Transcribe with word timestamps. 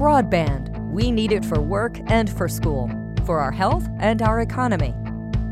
Broadband. 0.00 0.74
We 0.90 1.10
need 1.10 1.30
it 1.30 1.44
for 1.44 1.60
work 1.60 2.00
and 2.10 2.30
for 2.30 2.48
school, 2.48 2.90
for 3.26 3.38
our 3.38 3.52
health 3.52 3.86
and 3.98 4.22
our 4.22 4.40
economy. 4.40 4.92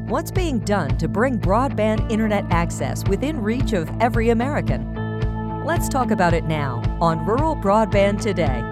What's 0.07 0.31
being 0.31 0.61
done 0.61 0.97
to 0.97 1.07
bring 1.07 1.39
broadband 1.39 2.11
internet 2.11 2.47
access 2.51 3.07
within 3.09 3.43
reach 3.43 3.75
of 3.75 3.91
every 4.01 4.31
American? 4.31 4.95
Let's 5.67 5.87
talk 5.87 6.13
about 6.13 6.33
it 6.33 6.45
now 6.45 6.83
on 6.99 7.27
Rural 7.27 7.57
Broadband 7.57 8.23
Today. 8.23 8.65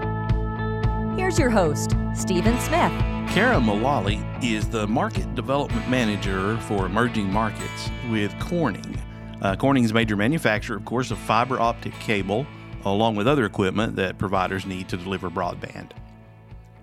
Here's 1.15 1.37
your 1.37 1.51
host, 1.51 1.95
Stephen 2.15 2.59
Smith. 2.61 2.91
Kara 3.29 3.59
Mullally 3.59 4.19
is 4.41 4.67
the 4.67 4.87
Market 4.87 5.35
Development 5.35 5.87
Manager 5.87 6.57
for 6.61 6.87
Emerging 6.87 7.31
Markets 7.31 7.91
with 8.09 8.33
Corning. 8.39 8.99
Uh, 9.43 9.55
Corning 9.55 9.83
is 9.83 9.91
a 9.91 9.93
major 9.93 10.15
manufacturer, 10.15 10.75
of 10.75 10.85
course, 10.85 11.11
of 11.11 11.19
fiber 11.19 11.59
optic 11.59 11.93
cable 11.99 12.47
along 12.85 13.15
with 13.15 13.27
other 13.27 13.45
equipment 13.45 13.95
that 13.95 14.17
providers 14.17 14.65
need 14.65 14.89
to 14.89 14.97
deliver 14.97 15.29
broadband. 15.29 15.91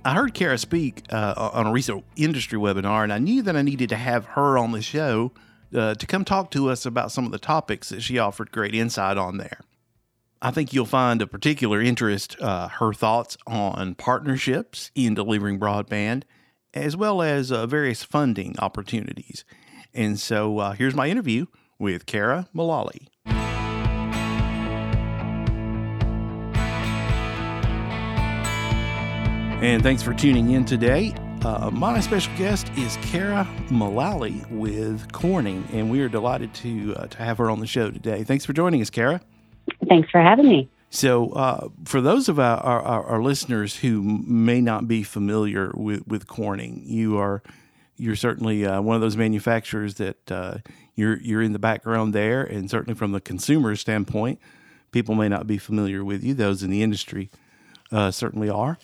I 0.04 0.14
heard 0.14 0.34
Kara 0.34 0.58
speak 0.58 1.02
uh, 1.10 1.50
on 1.54 1.66
a 1.66 1.72
recent 1.72 2.04
industry 2.16 2.58
webinar, 2.58 3.04
and 3.04 3.12
I 3.12 3.18
knew 3.18 3.40
that 3.42 3.56
I 3.56 3.62
needed 3.62 3.88
to 3.88 3.96
have 3.96 4.26
her 4.26 4.58
on 4.58 4.72
the 4.72 4.82
show 4.82 5.32
uh, 5.74 5.94
to 5.94 6.06
come 6.06 6.24
talk 6.24 6.50
to 6.50 6.70
us 6.70 6.84
about 6.84 7.10
some 7.10 7.24
of 7.24 7.32
the 7.32 7.38
topics 7.38 7.88
that 7.88 8.02
she 8.02 8.18
offered 8.18 8.52
great 8.52 8.74
insight 8.74 9.16
on 9.16 9.38
there. 9.38 9.60
I 10.42 10.50
think 10.50 10.74
you'll 10.74 10.84
find 10.84 11.22
of 11.22 11.30
particular 11.30 11.80
interest 11.80 12.36
uh, 12.38 12.68
her 12.68 12.92
thoughts 12.92 13.38
on 13.46 13.94
partnerships 13.94 14.90
in 14.94 15.14
delivering 15.14 15.58
broadband, 15.58 16.24
as 16.74 16.96
well 16.98 17.22
as 17.22 17.50
uh, 17.50 17.66
various 17.66 18.04
funding 18.04 18.56
opportunities. 18.58 19.44
And 19.94 20.20
so 20.20 20.58
uh, 20.58 20.72
here's 20.72 20.94
my 20.94 21.08
interview 21.08 21.46
with 21.78 22.04
Kara 22.04 22.48
Mullally. 22.52 23.08
And 29.62 29.82
thanks 29.82 30.02
for 30.02 30.12
tuning 30.12 30.50
in 30.50 30.64
today. 30.64 31.14
Uh, 31.42 31.70
my 31.70 32.00
special 32.00 32.34
guest 32.36 32.70
is 32.76 32.98
Kara 33.02 33.46
Mullally 33.70 34.42
with 34.50 35.10
Corning, 35.12 35.66
and 35.72 35.90
we 35.90 36.00
are 36.00 36.08
delighted 36.08 36.52
to 36.54 36.94
uh, 36.96 37.06
to 37.06 37.18
have 37.18 37.38
her 37.38 37.48
on 37.48 37.60
the 37.60 37.66
show 37.66 37.90
today. 37.90 38.24
Thanks 38.24 38.44
for 38.44 38.52
joining 38.52 38.82
us, 38.82 38.90
Kara. 38.90 39.20
Thanks 39.88 40.10
for 40.10 40.20
having 40.20 40.48
me. 40.48 40.68
So, 40.90 41.30
uh, 41.30 41.68
for 41.84 42.00
those 42.00 42.28
of 42.28 42.38
our, 42.38 42.60
our, 42.60 43.04
our, 43.04 43.22
listeners 43.22 43.76
who 43.76 44.02
may 44.02 44.60
not 44.60 44.86
be 44.86 45.02
familiar 45.02 45.72
with, 45.74 46.06
with 46.06 46.26
Corning, 46.26 46.82
you 46.84 47.18
are 47.18 47.42
you're 47.96 48.16
certainly 48.16 48.64
uh, 48.64 48.80
one 48.80 48.94
of 48.96 49.02
those 49.02 49.16
manufacturers 49.16 49.94
that 49.94 50.32
uh, 50.32 50.58
you're 50.94 51.18
you're 51.18 51.42
in 51.42 51.52
the 51.52 51.58
background 51.58 52.14
there, 52.14 52.42
and 52.42 52.70
certainly 52.70 52.96
from 52.96 53.12
the 53.12 53.20
consumer 53.20 53.76
standpoint, 53.76 54.40
people 54.92 55.14
may 55.14 55.28
not 55.28 55.46
be 55.46 55.58
familiar 55.58 56.04
with 56.04 56.22
you. 56.24 56.34
Those 56.34 56.62
in 56.62 56.70
the 56.70 56.82
industry 56.82 57.30
uh, 57.92 58.10
certainly 58.10 58.48
are. 58.48 58.78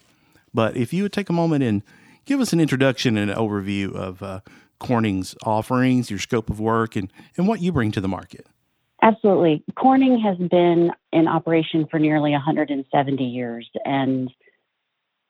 But 0.52 0.76
if 0.76 0.92
you 0.92 1.04
would 1.04 1.12
take 1.12 1.28
a 1.28 1.32
moment 1.32 1.62
and 1.64 1.82
give 2.24 2.40
us 2.40 2.52
an 2.52 2.60
introduction 2.60 3.16
and 3.16 3.30
an 3.30 3.36
overview 3.36 3.94
of 3.94 4.22
uh, 4.22 4.40
Corning's 4.78 5.34
offerings, 5.44 6.10
your 6.10 6.18
scope 6.18 6.50
of 6.50 6.60
work, 6.60 6.96
and, 6.96 7.12
and 7.36 7.46
what 7.46 7.60
you 7.60 7.72
bring 7.72 7.92
to 7.92 8.00
the 8.00 8.08
market. 8.08 8.46
Absolutely. 9.02 9.64
Corning 9.76 10.20
has 10.20 10.36
been 10.36 10.90
in 11.12 11.26
operation 11.26 11.86
for 11.90 11.98
nearly 11.98 12.32
170 12.32 13.24
years, 13.24 13.68
and 13.84 14.30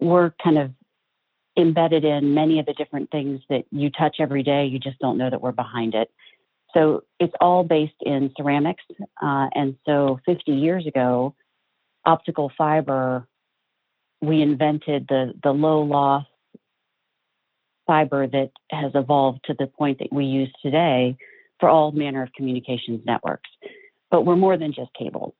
we're 0.00 0.32
kind 0.42 0.58
of 0.58 0.72
embedded 1.56 2.04
in 2.04 2.34
many 2.34 2.58
of 2.58 2.66
the 2.66 2.72
different 2.74 3.10
things 3.10 3.40
that 3.48 3.64
you 3.70 3.90
touch 3.90 4.16
every 4.18 4.42
day. 4.42 4.66
You 4.66 4.78
just 4.78 4.98
don't 4.98 5.18
know 5.18 5.30
that 5.30 5.40
we're 5.40 5.52
behind 5.52 5.94
it. 5.94 6.10
So 6.74 7.02
it's 7.18 7.34
all 7.40 7.64
based 7.64 8.00
in 8.00 8.32
ceramics. 8.36 8.82
Uh, 9.20 9.48
and 9.54 9.76
so 9.84 10.20
50 10.26 10.52
years 10.52 10.86
ago, 10.86 11.34
optical 12.04 12.50
fiber 12.56 13.26
we 14.20 14.42
invented 14.42 15.06
the, 15.08 15.32
the 15.42 15.52
low 15.52 15.82
loss 15.82 16.24
fiber 17.86 18.26
that 18.26 18.50
has 18.70 18.92
evolved 18.94 19.40
to 19.46 19.54
the 19.58 19.66
point 19.66 19.98
that 19.98 20.12
we 20.12 20.24
use 20.24 20.52
today 20.62 21.16
for 21.58 21.68
all 21.68 21.92
manner 21.92 22.22
of 22.22 22.32
communications 22.34 23.00
networks. 23.04 23.50
But 24.10 24.22
we're 24.24 24.36
more 24.36 24.56
than 24.56 24.72
just 24.72 24.90
cables. 24.98 25.34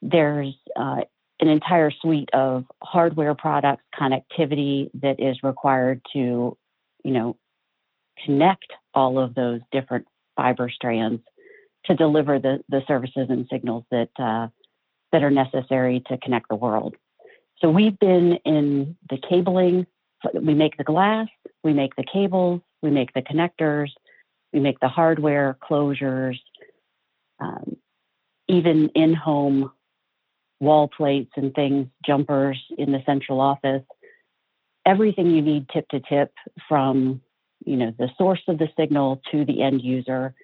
There's 0.00 0.54
uh, 0.76 1.02
an 1.40 1.48
entire 1.48 1.90
suite 1.90 2.28
of 2.32 2.64
hardware 2.82 3.34
products, 3.34 3.82
connectivity 3.98 4.90
that 5.02 5.18
is 5.18 5.42
required 5.42 6.00
to, 6.12 6.56
you 7.04 7.12
know, 7.12 7.36
connect 8.24 8.66
all 8.94 9.18
of 9.18 9.34
those 9.34 9.60
different 9.72 10.06
fiber 10.36 10.70
strands 10.70 11.22
to 11.86 11.94
deliver 11.94 12.38
the, 12.38 12.62
the 12.68 12.82
services 12.86 13.26
and 13.28 13.46
signals 13.50 13.84
that 13.90 14.10
uh, 14.18 14.48
that 15.10 15.22
are 15.22 15.30
necessary 15.30 16.02
to 16.06 16.16
connect 16.18 16.48
the 16.48 16.54
world. 16.54 16.94
So 17.62 17.70
we've 17.70 17.98
been 17.98 18.38
in 18.44 18.96
the 19.08 19.18
cabling. 19.18 19.86
We 20.34 20.54
make 20.54 20.76
the 20.76 20.84
glass, 20.84 21.26
we 21.64 21.72
make 21.72 21.96
the 21.96 22.04
cables, 22.04 22.60
we 22.80 22.90
make 22.90 23.12
the 23.12 23.22
connectors, 23.22 23.88
we 24.52 24.60
make 24.60 24.78
the 24.78 24.88
hardware 24.88 25.56
closures, 25.68 26.38
um, 27.40 27.76
even 28.46 28.88
in 28.90 29.14
home 29.14 29.72
wall 30.60 30.86
plates 30.86 31.32
and 31.36 31.52
things, 31.54 31.88
jumpers 32.06 32.56
in 32.78 32.92
the 32.92 33.02
central 33.04 33.40
office. 33.40 33.82
Everything 34.86 35.30
you 35.30 35.42
need 35.42 35.68
tip 35.70 35.88
to 35.88 36.00
tip 36.00 36.32
from 36.68 37.20
you 37.64 37.76
know 37.76 37.92
the 37.96 38.08
source 38.18 38.42
of 38.48 38.58
the 38.58 38.68
signal 38.76 39.22
to 39.30 39.44
the 39.44 39.62
end 39.62 39.82
user 39.82 40.34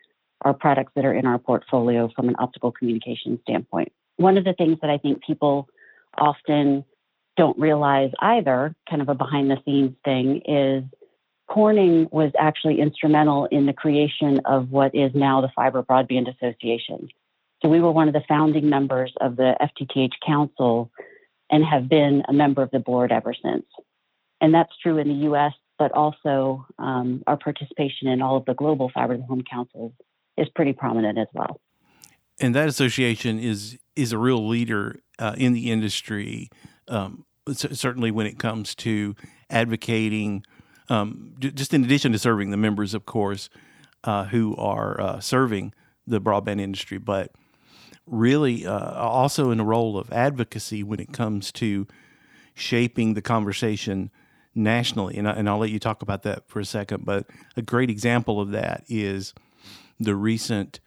are 0.43 0.55
products 0.55 0.93
that 0.95 1.05
are 1.05 1.15
in 1.15 1.27
our 1.27 1.39
portfolio 1.39 2.09
from 2.15 2.29
an 2.29 2.37
optical 2.39 2.73
communication 2.73 3.39
standpoint. 3.43 3.93
One 4.17 4.39
of 4.39 4.45
the 4.45 4.55
things 4.55 4.79
that 4.83 4.91
I 4.91 4.99
think 4.99 5.25
people 5.25 5.69
often 6.17 6.85
don't 7.39 7.59
realize 7.59 8.11
either, 8.21 8.75
kind 8.91 9.01
of 9.01 9.09
a 9.09 9.15
behind 9.15 9.51
the 9.51 9.57
scenes 9.65 9.95
thing, 10.05 10.43
is 10.45 10.85
Corning 11.49 12.09
was 12.13 12.31
actually 12.39 12.81
instrumental 12.81 13.47
in 13.47 13.65
the 13.65 13.73
creation 13.73 14.41
of 14.45 14.71
what 14.71 14.95
is 14.95 15.13
now 15.15 15.41
the 15.41 15.49
Fiber 15.57 15.83
Broadband 15.83 16.29
Association. 16.35 17.09
So 17.63 17.69
we 17.69 17.81
were 17.81 17.91
one 17.91 18.09
of 18.09 18.15
the 18.15 18.23
founding 18.29 18.69
members 18.69 19.13
of 19.21 19.37
the 19.37 19.55
FTTH 19.61 20.13
Council 20.27 20.91
and 21.51 21.65
have 21.65 21.89
been 21.89 22.23
a 22.29 22.33
member 22.33 22.61
of 22.61 22.71
the 22.71 22.81
board 22.81 23.11
ever 23.11 23.33
since. 23.43 23.65
And 24.41 24.53
that's 24.53 24.73
true 24.83 24.99
in 24.99 25.09
the 25.09 25.31
US, 25.31 25.55
but 25.79 25.93
also 25.93 26.67
um, 26.79 27.23
our 27.27 27.39
participation 27.39 28.09
in 28.09 28.21
all 28.21 28.37
of 28.37 28.45
the 28.45 28.55
global 28.55 28.91
fiber 28.93 29.15
to 29.15 29.21
the 29.21 29.27
home 29.27 29.43
councils 29.49 29.93
is 30.37 30.49
pretty 30.55 30.73
prominent 30.73 31.19
as 31.19 31.29
well. 31.33 31.61
And 32.41 32.55
that 32.55 32.69
association 32.69 33.39
is 33.39 33.79
is 33.97 34.13
a 34.13 34.19
real 34.19 34.47
leader 34.47 35.01
uh, 35.19 35.35
in 35.37 35.55
the 35.55 35.73
industry. 35.73 36.51
Um, 36.87 37.25
certainly 37.55 38.11
when 38.11 38.27
it 38.27 38.39
comes 38.39 38.75
to 38.77 39.15
advocating, 39.51 40.45
um, 40.89 41.35
just 41.39 41.75
in 41.75 41.85
addition 41.85 42.13
to 42.13 42.19
serving 42.19 42.51
the 42.51 42.57
members, 42.57 42.95
of 42.95 43.07
course, 43.07 43.49
uh, 44.05 44.25
who 44.25 44.57
are 44.57 45.01
uh, 45.01 45.21
serving 45.21 45.73
the 46.07 46.21
broadband 46.21 46.61
industry, 46.61 46.99
but 46.99 47.33
really 48.07 48.67
uh, 48.67 48.95
also 48.95 49.51
in 49.51 49.61
a 49.61 49.65
role 49.65 49.99
of 49.99 50.11
advocacy 50.13 50.83
when 50.83 51.01
it 51.01 51.13
comes 51.13 51.53
to 51.53 51.87
shaping 52.55 53.15
the 53.15 53.23
conversation 53.23 54.11
nationally. 54.55 55.17
And, 55.17 55.29
I, 55.29 55.33
and 55.33 55.49
I'll 55.49 55.59
let 55.59 55.71
you 55.71 55.79
talk 55.79 56.03
about 56.03 56.23
that 56.23 56.49
for 56.49 56.61
a 56.61 56.65
second. 56.65 57.05
But 57.05 57.27
a 57.57 57.63
great 57.63 57.91
example 57.91 58.41
of 58.41 58.51
that 58.51 58.85
is 58.89 59.35
the 60.01 60.15
recent 60.15 60.81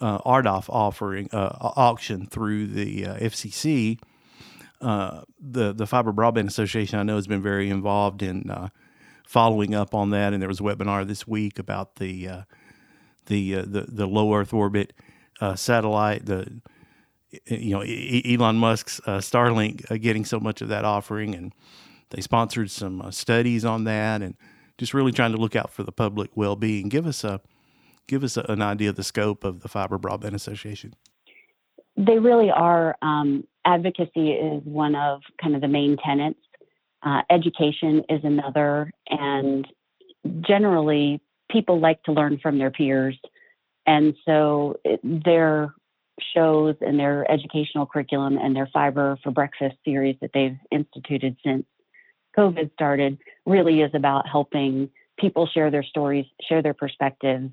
uh, 0.00 0.18
RDOF 0.18 0.68
offering 0.68 1.28
uh, 1.32 1.56
auction 1.60 2.26
through 2.26 2.68
the 2.68 3.06
uh, 3.06 3.16
FCC 3.16 3.98
uh, 4.80 5.22
the 5.38 5.72
the 5.72 5.86
Fiber 5.86 6.12
Broadband 6.12 6.46
Association 6.46 6.98
I 6.98 7.02
know 7.02 7.16
has 7.16 7.26
been 7.26 7.42
very 7.42 7.68
involved 7.68 8.22
in 8.22 8.50
uh, 8.50 8.68
following 9.26 9.74
up 9.74 9.94
on 9.94 10.10
that, 10.10 10.32
and 10.32 10.40
there 10.40 10.48
was 10.48 10.60
a 10.60 10.64
webinar 10.64 11.06
this 11.06 11.26
week 11.26 11.58
about 11.58 11.96
the 11.96 12.28
uh, 12.28 12.42
the, 13.26 13.56
uh, 13.56 13.62
the 13.66 13.82
the 13.88 14.06
low 14.06 14.34
Earth 14.34 14.52
orbit 14.52 14.92
uh, 15.40 15.54
satellite. 15.54 16.26
The 16.26 16.60
you 17.46 17.70
know 17.70 17.82
Elon 17.82 18.56
Musk's 18.56 19.00
Starlink 19.06 20.00
getting 20.00 20.24
so 20.24 20.40
much 20.40 20.62
of 20.62 20.68
that 20.68 20.84
offering, 20.84 21.34
and 21.34 21.52
they 22.10 22.20
sponsored 22.20 22.70
some 22.70 23.12
studies 23.12 23.64
on 23.64 23.84
that, 23.84 24.22
and 24.22 24.36
just 24.78 24.94
really 24.94 25.12
trying 25.12 25.32
to 25.32 25.38
look 25.38 25.54
out 25.54 25.70
for 25.70 25.82
the 25.82 25.92
public 25.92 26.30
well 26.34 26.56
being. 26.56 26.88
Give 26.88 27.06
us 27.06 27.22
a 27.22 27.40
give 28.06 28.24
us 28.24 28.36
a, 28.36 28.44
an 28.48 28.62
idea 28.62 28.88
of 28.88 28.96
the 28.96 29.04
scope 29.04 29.44
of 29.44 29.60
the 29.60 29.68
Fiber 29.68 29.98
Broadband 29.98 30.34
Association. 30.34 30.94
They 32.06 32.18
really 32.18 32.50
are 32.50 32.96
um, 33.02 33.46
advocacy 33.66 34.30
is 34.32 34.62
one 34.64 34.94
of 34.94 35.20
kind 35.40 35.54
of 35.54 35.60
the 35.60 35.68
main 35.68 35.98
tenets. 35.98 36.40
Uh, 37.02 37.22
education 37.30 38.02
is 38.08 38.20
another, 38.24 38.90
and 39.08 39.66
generally, 40.40 41.20
people 41.50 41.78
like 41.78 42.02
to 42.04 42.12
learn 42.12 42.38
from 42.38 42.58
their 42.58 42.70
peers, 42.70 43.18
and 43.86 44.14
so 44.24 44.78
it, 44.84 45.00
their 45.02 45.74
shows 46.34 46.76
and 46.80 46.98
their 46.98 47.30
educational 47.30 47.86
curriculum 47.86 48.38
and 48.38 48.54
their 48.54 48.68
Fiber 48.72 49.18
for 49.22 49.30
Breakfast 49.30 49.76
series 49.84 50.16
that 50.20 50.30
they've 50.32 50.58
instituted 50.70 51.36
since 51.44 51.64
COVID 52.36 52.72
started 52.72 53.18
really 53.46 53.80
is 53.80 53.90
about 53.94 54.28
helping 54.28 54.90
people 55.18 55.46
share 55.46 55.70
their 55.70 55.82
stories, 55.82 56.26
share 56.48 56.62
their 56.62 56.74
perspectives 56.74 57.50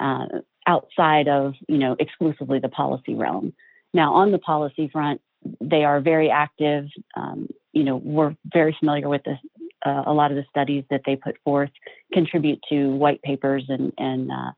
uh, 0.00 0.26
outside 0.66 1.28
of 1.28 1.54
you 1.68 1.78
know 1.78 1.96
exclusively 1.98 2.58
the 2.58 2.68
policy 2.68 3.14
realm. 3.14 3.52
Now, 3.94 4.14
on 4.14 4.32
the 4.32 4.38
policy 4.38 4.90
front, 4.92 5.22
they 5.60 5.84
are 5.84 6.00
very 6.00 6.28
active. 6.30 6.86
Um, 7.16 7.48
you 7.72 7.84
know, 7.84 7.96
we're 7.96 8.36
very 8.44 8.76
familiar 8.78 9.08
with 9.08 9.22
this. 9.24 9.38
Uh, 9.86 10.02
a 10.06 10.12
lot 10.12 10.30
of 10.30 10.36
the 10.36 10.44
studies 10.50 10.84
that 10.90 11.02
they 11.06 11.14
put 11.14 11.36
forth 11.44 11.70
contribute 12.12 12.58
to 12.70 12.90
white 12.90 13.22
papers 13.22 13.64
and, 13.68 13.92
and 13.98 14.30
uh, 14.30 14.50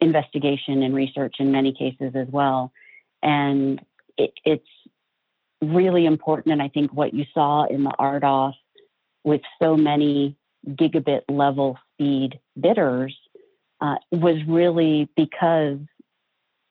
investigation 0.00 0.82
and 0.82 0.94
research 0.94 1.36
in 1.38 1.50
many 1.50 1.72
cases 1.72 2.12
as 2.14 2.28
well. 2.30 2.72
And 3.22 3.80
it, 4.16 4.32
it's 4.44 4.68
really 5.62 6.06
important. 6.06 6.52
And 6.52 6.62
I 6.62 6.68
think 6.68 6.92
what 6.92 7.14
you 7.14 7.24
saw 7.34 7.64
in 7.64 7.82
the 7.82 7.92
RDOF 7.98 8.52
with 9.24 9.40
so 9.60 9.76
many 9.76 10.36
gigabit 10.68 11.22
level 11.28 11.78
speed 11.94 12.38
bidders 12.60 13.16
uh, 13.80 13.96
was 14.12 14.36
really 14.46 15.08
because 15.16 15.78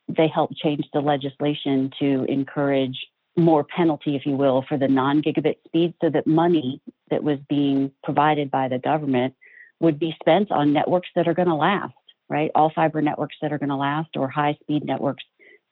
they 0.08 0.28
helped 0.28 0.56
change 0.56 0.86
the 0.94 1.00
legislation 1.00 1.92
to 2.00 2.26
encourage 2.26 2.98
more 3.36 3.64
penalty, 3.64 4.16
if 4.16 4.26
you 4.26 4.36
will, 4.36 4.66
for 4.68 4.78
the 4.78 4.88
non 4.88 5.22
gigabit 5.22 5.58
speed 5.66 5.94
so 6.02 6.10
that 6.10 6.26
money 6.26 6.82
that 7.12 7.24
was 7.24 7.40
being 7.48 7.92
provided 8.04 8.50
by 8.50 8.68
the 8.68 8.80
government 8.80 9.36
would 9.80 10.00
be 10.00 10.16
spent 10.20 10.52
on 10.52 10.74
networks 10.74 11.10
that 11.16 11.28
are 11.28 11.34
going 11.34 11.48
to 11.48 11.56
last, 11.56 11.94
right? 12.30 12.50
All 12.56 12.72
fiber 12.74 13.02
networks 13.02 13.36
that 13.42 13.54
are 13.54 13.60
going 13.60 13.70
to 13.70 13.76
last 13.76 14.10
or 14.16 14.28
high 14.28 14.58
speed 14.62 14.86
networks 14.86 15.24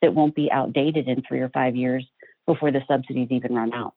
that 0.02 0.14
won't 0.14 0.36
be 0.36 0.52
outdated 0.52 1.08
in 1.08 1.24
three 1.28 1.40
or 1.40 1.50
five 1.50 1.76
years 1.76 2.06
before 2.46 2.72
the 2.72 2.82
subsidies 2.88 3.30
even 3.32 3.56
run 3.56 3.74
out. 3.74 3.96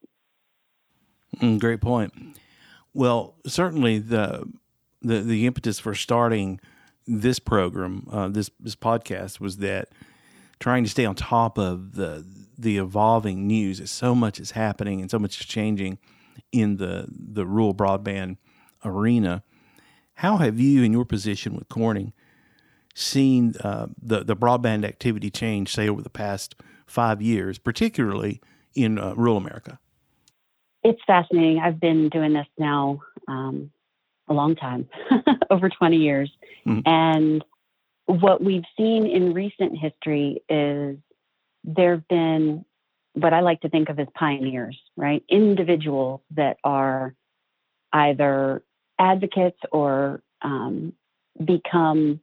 Mm, 1.36 1.58
great 1.58 1.82
point. 1.82 2.12
Well, 2.94 3.34
certainly 3.46 3.98
the 3.98 4.50
the 5.02 5.20
the 5.20 5.46
impetus 5.46 5.78
for 5.78 5.94
starting 5.94 6.58
this 7.06 7.38
program, 7.38 8.08
uh, 8.10 8.28
this 8.28 8.50
this 8.58 8.74
podcast, 8.74 9.38
was 9.38 9.58
that 9.58 9.90
trying 10.60 10.84
to 10.84 10.90
stay 10.90 11.04
on 11.04 11.14
top 11.14 11.58
of 11.58 11.94
the 11.94 12.24
the 12.56 12.78
evolving 12.78 13.46
news. 13.46 13.80
As 13.80 13.90
so 13.90 14.14
much 14.14 14.40
is 14.40 14.52
happening 14.52 15.00
and 15.00 15.10
so 15.10 15.18
much 15.18 15.40
is 15.40 15.46
changing 15.46 15.98
in 16.52 16.76
the 16.76 17.06
the 17.10 17.46
rural 17.46 17.74
broadband 17.74 18.36
arena. 18.84 19.42
How 20.14 20.38
have 20.38 20.58
you, 20.58 20.82
in 20.82 20.92
your 20.92 21.04
position 21.04 21.54
with 21.54 21.68
Corning, 21.68 22.12
seen 22.94 23.54
uh, 23.62 23.86
the 24.00 24.24
the 24.24 24.36
broadband 24.36 24.84
activity 24.84 25.30
change, 25.30 25.72
say 25.72 25.88
over 25.88 26.02
the 26.02 26.10
past 26.10 26.54
five 26.86 27.22
years, 27.22 27.58
particularly 27.58 28.40
in 28.74 28.98
uh, 28.98 29.14
rural 29.14 29.36
America? 29.36 29.78
It's 30.82 31.00
fascinating. 31.06 31.58
I've 31.58 31.80
been 31.80 32.08
doing 32.08 32.32
this 32.32 32.46
now 32.56 33.02
um, 33.26 33.70
a 34.28 34.32
long 34.32 34.54
time, 34.56 34.88
over 35.50 35.68
20 35.68 35.96
years. 35.96 36.30
Mm-hmm. 36.66 36.80
And 36.86 37.44
what 38.08 38.42
we've 38.42 38.64
seen 38.76 39.06
in 39.06 39.34
recent 39.34 39.76
history 39.78 40.42
is 40.48 40.96
there 41.62 41.96
have 41.96 42.08
been 42.08 42.64
what 43.12 43.34
I 43.34 43.40
like 43.40 43.60
to 43.60 43.68
think 43.68 43.90
of 43.90 44.00
as 44.00 44.06
pioneers, 44.14 44.78
right? 44.96 45.22
Individuals 45.28 46.22
that 46.34 46.56
are 46.64 47.14
either 47.92 48.62
advocates 48.98 49.58
or 49.72 50.22
um, 50.40 50.94
become 51.44 52.20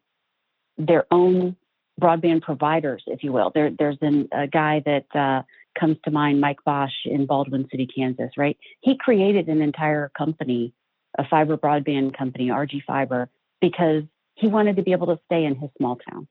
their 0.77 1.05
own 1.11 1.55
broadband 2.01 2.41
providers, 2.41 3.03
if 3.05 3.23
you 3.23 3.31
will. 3.31 3.51
There, 3.53 3.69
there's 3.77 3.97
an, 4.01 4.27
a 4.31 4.47
guy 4.47 4.81
that 4.85 5.05
uh, 5.13 5.43
comes 5.79 5.97
to 6.05 6.11
mind, 6.11 6.41
Mike 6.41 6.63
Bosch 6.65 6.93
in 7.05 7.27
Baldwin 7.27 7.67
City, 7.69 7.87
Kansas, 7.87 8.31
right? 8.37 8.57
He 8.81 8.97
created 8.97 9.49
an 9.49 9.61
entire 9.61 10.11
company, 10.17 10.73
a 11.17 11.27
fiber 11.27 11.57
broadband 11.57 12.17
company, 12.17 12.47
RG 12.47 12.83
Fiber, 12.85 13.29
because 13.61 14.03
he 14.35 14.47
wanted 14.47 14.75
to 14.75 14.83
be 14.83 14.91
able 14.91 15.07
to 15.07 15.19
stay 15.25 15.45
in 15.45 15.55
his 15.55 15.69
small 15.77 15.97
town. 16.09 16.27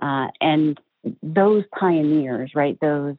Uh, 0.00 0.28
and 0.40 0.80
those 1.22 1.64
pioneers, 1.78 2.52
right, 2.54 2.78
those 2.80 3.16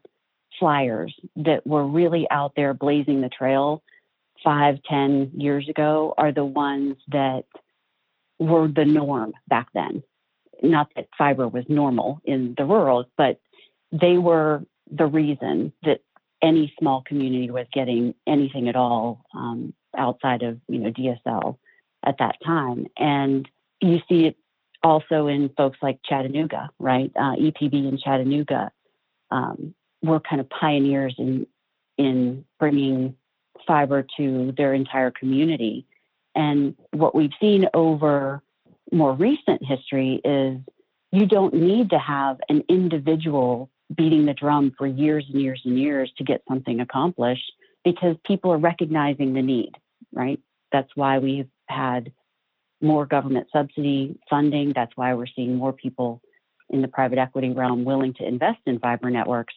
flyers 0.60 1.14
that 1.36 1.66
were 1.66 1.86
really 1.86 2.28
out 2.30 2.54
there 2.56 2.74
blazing 2.74 3.22
the 3.22 3.30
trail 3.30 3.84
five, 4.44 4.80
ten 4.90 5.32
years 5.36 5.68
ago 5.70 6.14
are 6.18 6.32
the 6.32 6.46
ones 6.46 6.96
that 7.10 7.46
were 8.40 8.68
the 8.68 8.86
norm 8.86 9.34
back 9.48 9.68
then. 9.74 10.04
Not 10.62 10.90
that 10.96 11.08
fiber 11.18 11.48
was 11.48 11.66
normal 11.68 12.22
in 12.26 12.54
the 12.58 12.66
rural, 12.66 13.06
but 13.18 13.40
they 13.92 14.18
were 14.18 14.64
the 14.92 15.06
reason 15.06 15.74
that 15.84 16.02
any 16.42 16.74
small 16.80 17.02
community 17.02 17.50
was 17.50 17.66
getting 17.74 18.14
anything 18.28 18.70
at 18.70 18.76
all 18.76 19.26
um, 19.34 19.74
outside 19.98 20.44
of 20.44 20.60
you 20.68 20.80
know 20.80 20.92
DSL 20.92 21.58
at 22.06 22.18
that 22.20 22.36
time. 22.46 22.88
And 22.98 23.50
you 23.86 24.00
see 24.10 24.26
it 24.26 24.36
also 24.84 25.28
in 25.28 25.50
folks 25.58 25.78
like 25.82 26.00
Chattanooga, 26.06 26.70
right? 26.80 27.12
Uh, 27.16 27.36
EPB 27.36 27.74
in 27.74 27.98
Chattanooga 27.98 28.72
um, 29.32 29.74
were 30.02 30.20
kind 30.20 30.40
of 30.40 30.50
pioneers 30.50 31.16
in 31.18 31.48
in 31.98 32.46
bringing 32.60 33.16
fiber 33.66 34.06
to 34.18 34.54
their 34.58 34.74
entire 34.74 35.12
community. 35.12 35.86
And 36.36 36.76
what 36.92 37.16
we've 37.16 37.32
seen 37.40 37.68
over 37.74 38.44
more 38.92 39.14
recent 39.14 39.66
history 39.66 40.22
is 40.24 40.60
you 41.12 41.26
don't 41.26 41.54
need 41.54 41.90
to 41.92 42.00
have 42.00 42.38
an 42.50 42.64
individual 42.68 43.70
beating 43.96 44.26
the 44.26 44.34
drum 44.34 44.74
for 44.78 44.86
years 44.86 45.26
and 45.32 45.42
years 45.42 45.62
and 45.64 45.80
years 45.80 46.12
to 46.18 46.24
get 46.24 46.44
something 46.48 46.82
accomplished 46.82 47.52
because 47.84 48.18
people 48.26 48.52
are 48.52 48.58
recognizing 48.58 49.34
the 49.34 49.42
need, 49.42 49.72
right? 50.12 50.40
That's 50.72 50.90
why 50.96 51.20
we've 51.20 51.48
had 51.68 52.12
more 52.86 53.06
government 53.06 53.48
subsidy 53.52 54.18
funding. 54.30 54.72
That's 54.74 54.92
why 54.96 55.14
we're 55.14 55.28
seeing 55.36 55.56
more 55.56 55.74
people 55.74 56.22
in 56.70 56.82
the 56.82 56.88
private 56.88 57.20
equity 57.20 57.52
realm 57.52 57.84
willing 57.84 58.14
to 58.16 58.28
invest 58.28 58.60
in 58.66 58.80
fiber 58.80 59.10
networks 59.10 59.54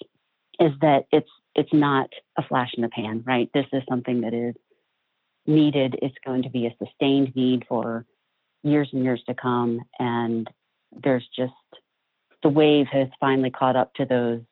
is 0.60 0.72
that 0.80 1.06
it's 1.12 1.30
it's 1.54 1.72
not 1.72 2.10
a 2.36 2.42
flash 2.42 2.70
in 2.76 2.82
the 2.82 2.88
pan, 2.88 3.22
right? 3.26 3.50
This 3.52 3.66
is 3.72 3.82
something 3.88 4.20
that 4.22 4.34
is 4.34 4.54
needed. 5.46 5.96
It's 6.02 6.14
going 6.24 6.42
to 6.42 6.50
be 6.50 6.66
a 6.66 6.76
sustained 6.84 7.34
need 7.34 7.64
for 7.68 8.04
years 8.62 8.88
and 8.92 9.02
years 9.02 9.22
to 9.28 9.34
come. 9.34 9.80
And 9.98 10.48
there's 10.92 11.26
just 11.36 11.52
the 12.42 12.48
wave 12.48 12.86
has 12.92 13.08
finally 13.18 13.50
caught 13.50 13.76
up 13.76 13.94
to 13.94 14.04
those 14.04 14.42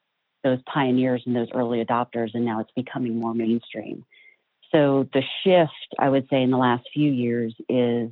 those 0.43 0.59
pioneers 0.73 1.23
and 1.27 1.35
those 1.35 1.49
early 1.55 1.85
adopters, 1.85 2.31
and 2.35 2.45
now 2.45 2.61
it's 2.61 2.71
becoming 2.77 3.19
more 3.19 3.35
mainstream. 3.35 4.05
So 4.71 5.09
the 5.13 5.23
shift, 5.43 5.73
I 5.99 6.09
would 6.09 6.29
say, 6.29 6.43
in 6.43 6.51
the 6.51 6.57
last 6.57 6.85
few 6.93 7.11
years 7.11 7.55
is 7.69 8.11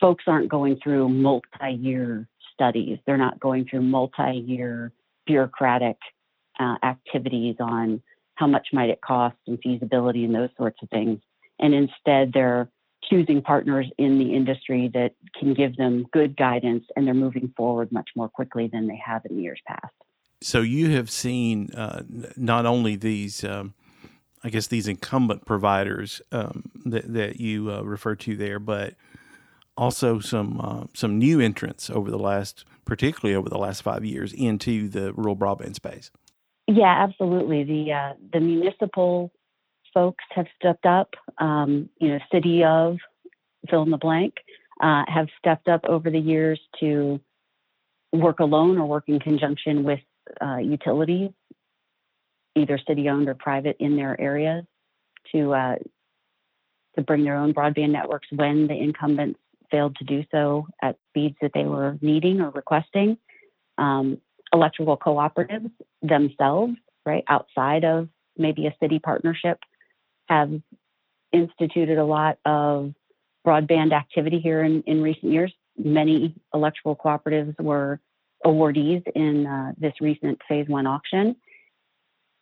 folks 0.00 0.24
aren't 0.26 0.48
going 0.48 0.78
through 0.82 1.08
multi-year 1.08 2.28
studies. 2.52 2.98
They're 3.06 3.16
not 3.16 3.40
going 3.40 3.66
through 3.68 3.82
multi-year 3.82 4.92
bureaucratic 5.26 5.96
uh, 6.58 6.76
activities 6.82 7.56
on 7.60 8.02
how 8.36 8.46
much 8.46 8.68
might 8.72 8.90
it 8.90 9.00
cost 9.00 9.36
and 9.46 9.58
feasibility 9.62 10.24
and 10.24 10.34
those 10.34 10.50
sorts 10.56 10.78
of 10.82 10.88
things. 10.90 11.20
And 11.58 11.74
instead, 11.74 12.32
they're 12.32 12.68
choosing 13.08 13.42
partners 13.42 13.86
in 13.98 14.18
the 14.18 14.34
industry 14.34 14.90
that 14.94 15.12
can 15.38 15.54
give 15.54 15.76
them 15.76 16.06
good 16.12 16.36
guidance 16.36 16.84
and 16.96 17.06
they're 17.06 17.14
moving 17.14 17.52
forward 17.56 17.92
much 17.92 18.10
more 18.16 18.28
quickly 18.28 18.68
than 18.72 18.88
they 18.88 19.00
have 19.04 19.22
in 19.28 19.38
years 19.40 19.60
past. 19.66 19.94
So 20.42 20.60
you 20.60 20.90
have 20.90 21.10
seen 21.10 21.70
uh, 21.74 22.02
not 22.36 22.66
only 22.66 22.96
these, 22.96 23.42
um, 23.42 23.74
I 24.44 24.50
guess, 24.50 24.66
these 24.66 24.86
incumbent 24.86 25.46
providers 25.46 26.20
um, 26.30 26.64
that, 26.84 27.12
that 27.12 27.40
you 27.40 27.70
uh, 27.72 27.82
refer 27.82 28.16
to 28.16 28.36
there, 28.36 28.58
but 28.58 28.94
also 29.76 30.20
some 30.20 30.60
uh, 30.60 30.84
some 30.94 31.18
new 31.18 31.40
entrants 31.40 31.90
over 31.90 32.10
the 32.10 32.18
last, 32.18 32.64
particularly 32.84 33.36
over 33.36 33.48
the 33.48 33.58
last 33.58 33.82
five 33.82 34.04
years, 34.04 34.32
into 34.32 34.88
the 34.88 35.12
rural 35.12 35.36
broadband 35.36 35.74
space. 35.74 36.10
Yeah, 36.66 37.04
absolutely. 37.08 37.64
The 37.64 37.92
uh, 37.92 38.12
the 38.32 38.40
municipal 38.40 39.32
folks 39.94 40.24
have 40.34 40.46
stepped 40.58 40.86
up. 40.86 41.14
Um, 41.38 41.88
you 42.00 42.08
know, 42.08 42.18
city 42.32 42.64
of 42.64 42.98
fill 43.70 43.82
in 43.82 43.90
the 43.90 43.96
blank 43.96 44.34
uh, 44.80 45.04
have 45.08 45.28
stepped 45.38 45.68
up 45.68 45.84
over 45.84 46.10
the 46.10 46.18
years 46.18 46.60
to 46.80 47.20
work 48.12 48.40
alone 48.40 48.78
or 48.78 48.86
work 48.86 49.04
in 49.08 49.20
conjunction 49.20 49.84
with 49.84 50.00
uh, 50.40 50.58
utilities, 50.58 51.30
either 52.54 52.78
city 52.86 53.08
owned 53.08 53.28
or 53.28 53.34
private, 53.34 53.76
in 53.78 53.96
their 53.96 54.20
areas 54.20 54.64
to 55.32 55.52
uh, 55.54 55.76
to 56.96 57.02
bring 57.02 57.24
their 57.24 57.36
own 57.36 57.52
broadband 57.52 57.90
networks 57.90 58.28
when 58.32 58.66
the 58.66 58.74
incumbents 58.74 59.38
failed 59.70 59.96
to 59.96 60.04
do 60.04 60.24
so 60.30 60.66
at 60.82 60.96
speeds 61.08 61.36
that 61.40 61.52
they 61.54 61.64
were 61.64 61.98
needing 62.00 62.40
or 62.40 62.50
requesting. 62.50 63.18
Um, 63.78 64.18
electrical 64.52 64.96
cooperatives 64.96 65.70
themselves, 66.02 66.74
right 67.04 67.24
outside 67.28 67.84
of 67.84 68.08
maybe 68.36 68.66
a 68.66 68.74
city 68.80 68.98
partnership, 68.98 69.58
have 70.28 70.50
instituted 71.32 71.98
a 71.98 72.04
lot 72.04 72.38
of 72.44 72.94
broadband 73.46 73.92
activity 73.92 74.40
here 74.40 74.62
in, 74.62 74.82
in 74.82 75.02
recent 75.02 75.32
years. 75.32 75.52
Many 75.76 76.34
electrical 76.54 76.96
cooperatives 76.96 77.58
were 77.60 78.00
awardees 78.44 79.02
in 79.14 79.46
uh, 79.46 79.72
this 79.78 79.94
recent 80.00 80.40
phase 80.48 80.68
one 80.68 80.86
auction. 80.86 81.36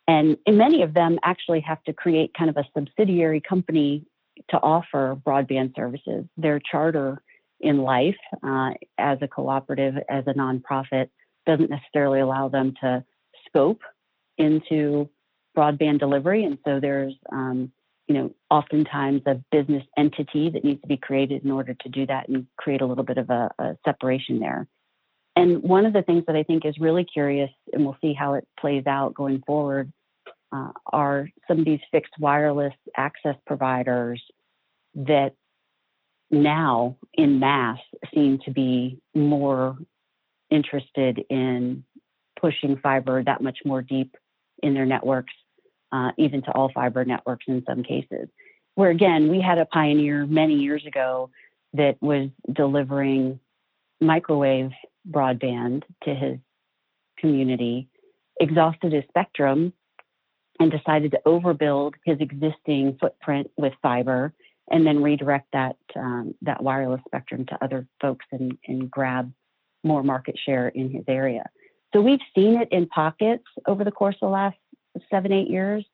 And, 0.07 0.37
many 0.47 0.83
of 0.83 0.93
them 0.93 1.17
actually 1.23 1.61
have 1.61 1.83
to 1.83 1.93
create 1.93 2.33
kind 2.37 2.49
of 2.49 2.57
a 2.57 2.65
subsidiary 2.77 3.41
company 3.41 4.05
to 4.49 4.57
offer 4.57 5.17
broadband 5.25 5.75
services. 5.75 6.25
Their 6.37 6.59
charter 6.59 7.21
in 7.59 7.79
life 7.79 8.17
uh, 8.43 8.71
as 8.97 9.17
a 9.21 9.27
cooperative, 9.27 9.95
as 10.09 10.25
a 10.27 10.33
nonprofit, 10.33 11.09
doesn't 11.45 11.69
necessarily 11.69 12.19
allow 12.19 12.49
them 12.49 12.73
to 12.81 13.03
scope 13.47 13.81
into 14.37 15.09
broadband 15.57 15.99
delivery, 15.99 16.43
and 16.43 16.57
so 16.65 16.79
there's 16.79 17.13
um, 17.31 17.71
you 18.07 18.15
know 18.15 18.35
oftentimes 18.49 19.21
a 19.25 19.35
business 19.51 19.83
entity 19.97 20.49
that 20.49 20.63
needs 20.63 20.81
to 20.81 20.87
be 20.87 20.97
created 20.97 21.43
in 21.43 21.51
order 21.51 21.73
to 21.73 21.89
do 21.89 22.05
that 22.05 22.27
and 22.27 22.45
create 22.57 22.81
a 22.81 22.85
little 22.85 23.03
bit 23.03 23.17
of 23.17 23.29
a, 23.29 23.49
a 23.59 23.77
separation 23.85 24.39
there. 24.39 24.67
And 25.35 25.61
one 25.63 25.85
of 25.85 25.93
the 25.93 26.01
things 26.01 26.23
that 26.27 26.35
I 26.35 26.43
think 26.43 26.65
is 26.65 26.77
really 26.79 27.03
curious, 27.03 27.49
and 27.73 27.83
we'll 27.83 27.97
see 28.01 28.13
how 28.13 28.35
it 28.35 28.47
plays 28.59 28.85
out 28.87 29.13
going 29.13 29.43
forward, 29.45 29.91
uh, 30.51 30.71
are 30.93 31.29
some 31.47 31.59
of 31.59 31.65
these 31.65 31.81
fixed 31.91 32.13
wireless 32.19 32.73
access 32.95 33.35
providers 33.45 34.21
that 34.95 35.33
now 36.31 36.97
in 37.13 37.39
mass 37.39 37.79
seem 38.13 38.39
to 38.45 38.51
be 38.51 38.99
more 39.13 39.77
interested 40.49 41.23
in 41.29 41.83
pushing 42.39 42.77
fiber 42.77 43.23
that 43.23 43.41
much 43.41 43.59
more 43.65 43.81
deep 43.81 44.15
in 44.61 44.73
their 44.73 44.85
networks, 44.85 45.33
uh, 45.91 46.11
even 46.17 46.41
to 46.43 46.51
all 46.51 46.71
fiber 46.73 47.05
networks 47.05 47.45
in 47.47 47.63
some 47.67 47.83
cases. 47.83 48.27
Where 48.75 48.89
again, 48.89 49.29
we 49.29 49.41
had 49.41 49.57
a 49.57 49.65
pioneer 49.65 50.25
many 50.25 50.55
years 50.55 50.85
ago 50.85 51.29
that 51.73 51.97
was 52.01 52.29
delivering 52.51 53.39
microwave 54.01 54.71
broadband 55.09 55.83
to 56.03 56.13
his 56.13 56.37
community, 57.17 57.87
exhausted 58.39 58.91
his 58.91 59.03
spectrum, 59.09 59.73
and 60.59 60.71
decided 60.71 61.11
to 61.11 61.21
overbuild 61.25 61.93
his 62.05 62.17
existing 62.19 62.97
footprint 62.99 63.49
with 63.57 63.73
fiber 63.81 64.33
and 64.69 64.85
then 64.85 65.01
redirect 65.01 65.47
that 65.53 65.77
um, 65.95 66.33
that 66.41 66.63
wireless 66.63 67.01
spectrum 67.07 67.45
to 67.47 67.63
other 67.63 67.87
folks 68.01 68.25
and, 68.31 68.57
and 68.67 68.89
grab 68.89 69.31
more 69.83 70.03
market 70.03 70.35
share 70.45 70.69
in 70.69 70.89
his 70.89 71.03
area. 71.07 71.43
So 71.93 72.01
we've 72.01 72.19
seen 72.33 72.59
it 72.59 72.67
in 72.71 72.87
pockets 72.87 73.45
over 73.67 73.83
the 73.83 73.91
course 73.91 74.15
of 74.21 74.27
the 74.27 74.33
last 74.33 74.57
seven, 75.09 75.31
eight 75.31 75.49
years 75.49 75.85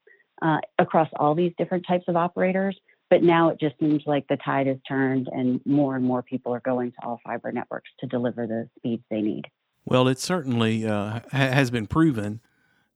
uh, 0.42 0.58
across 0.80 1.10
all 1.18 1.36
these 1.36 1.54
different 1.58 1.86
types 1.88 2.06
of 2.08 2.16
operators. 2.16 2.78
But 3.10 3.24
now 3.24 3.50
it 3.50 3.60
just 3.60 3.78
seems 3.78 4.04
like 4.06 4.26
the 4.30 4.38
tide 4.38 4.68
has 4.68 4.78
turned 4.88 5.28
and 5.32 5.60
more 5.66 5.98
and 5.98 6.06
more 6.06 6.24
people 6.24 6.54
are 6.54 6.62
going 6.62 6.92
to 6.92 6.98
all 7.04 7.20
fiber 7.26 7.52
networks 7.52 7.90
to 8.00 8.08
deliver 8.08 8.48
the 8.48 8.70
speeds 8.78 9.04
they 9.12 9.22
need. 9.22 9.44
Well, 9.84 10.08
it 10.08 10.18
certainly 10.18 10.88
uh, 10.88 11.20
has 11.32 11.70
been 11.72 11.88
proven 11.88 12.40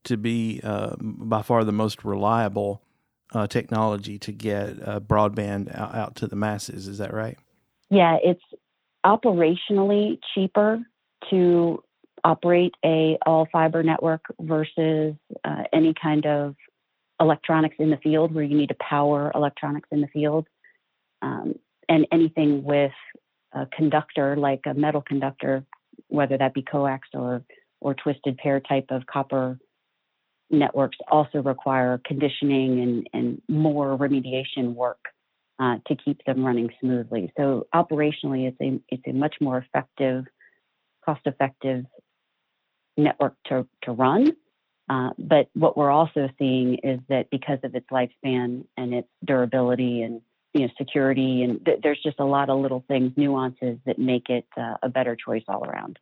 to 0.06 0.16
be 0.16 0.62
uh, 0.64 0.96
by 1.00 1.42
far 1.42 1.64
the 1.66 1.74
most 1.74 2.06
reliable 2.06 2.82
uh, 3.34 3.48
technology 3.48 4.18
to 4.20 4.32
get 4.32 4.88
uh, 4.88 5.00
broadband 5.00 5.76
out, 5.78 5.96
out, 5.96 6.16
to 6.18 6.28
the 6.28 6.36
masses. 6.36 6.88
Is 6.88 6.98
that 7.00 7.14
right? 7.14 7.38
Yeah, 7.90 8.18
it's 8.24 8.44
operationally 9.06 10.20
cheaper 10.34 10.80
to 11.30 11.84
operate 12.24 12.74
a 12.84 13.18
all 13.26 13.48
fiber 13.52 13.84
network 13.84 14.22
versus 14.40 15.16
uh, 15.44 15.64
any 15.74 15.94
kind 16.02 16.26
of 16.26 16.56
electronics 17.20 17.76
in 17.80 17.90
the 17.90 17.98
field 17.98 18.34
where 18.34 18.44
you 18.44 18.58
need 18.58 18.70
to 18.70 18.76
power 18.76 19.32
electronics 19.36 19.88
in 19.92 20.02
the 20.02 20.08
field. 20.08 20.48
Um, 21.22 21.56
and 21.88 22.08
anything 22.12 22.64
with 22.64 22.92
a 23.54 23.68
conductor, 23.68 24.36
like 24.36 24.62
a 24.66 24.74
metal 24.74 25.02
conductor, 25.02 25.64
whether 26.08 26.38
that 26.38 26.54
be 26.54 26.62
coax 26.62 27.08
or, 27.14 27.44
or 27.80 27.94
twisted 27.94 28.38
pair 28.38 28.60
type 28.60 28.88
of 28.90 29.06
copper 29.06 29.58
networks, 30.50 30.98
also 31.10 31.42
require 31.42 32.00
conditioning 32.06 32.82
and, 32.82 33.10
and 33.14 33.42
more 33.50 33.98
remediation 33.98 34.74
work 34.74 35.00
uh, 35.60 35.78
to 35.88 35.96
keep 35.96 36.24
them 36.26 36.46
running 36.46 36.70
smoothly. 36.80 37.32
So 37.38 37.68
operationally, 37.74 38.48
it's 38.48 38.62
a 38.62 38.80
it's 38.90 39.04
a 39.08 39.14
much 39.14 39.36
more 39.42 39.58
effective, 39.58 40.26
cost-effective 41.06 41.86
network 42.98 43.36
to, 43.48 43.68
to 43.84 43.92
run 43.92 44.36
uh, 44.90 45.10
but 45.18 45.50
what 45.54 45.76
we're 45.76 45.90
also 45.90 46.30
seeing 46.38 46.76
is 46.84 47.00
that 47.10 47.30
because 47.32 47.60
of 47.64 47.74
its 47.74 47.88
lifespan 47.92 48.66
and 48.78 48.94
its 48.94 49.08
durability 49.24 50.04
and 50.04 50.22
you 50.54 50.62
know 50.62 50.70
security 50.78 51.42
and 51.42 51.66
th- 51.66 51.80
there's 51.82 52.02
just 52.04 52.20
a 52.20 52.26
lot 52.26 52.50
of 52.50 52.60
little 52.60 52.86
things 52.88 53.12
nuances 53.18 53.80
that 53.86 53.98
make 53.98 54.30
it 54.30 54.46
uh, 54.58 54.76
a 54.84 54.90
better 54.90 55.16
choice 55.16 55.44
all 55.48 55.66
around 55.66 55.98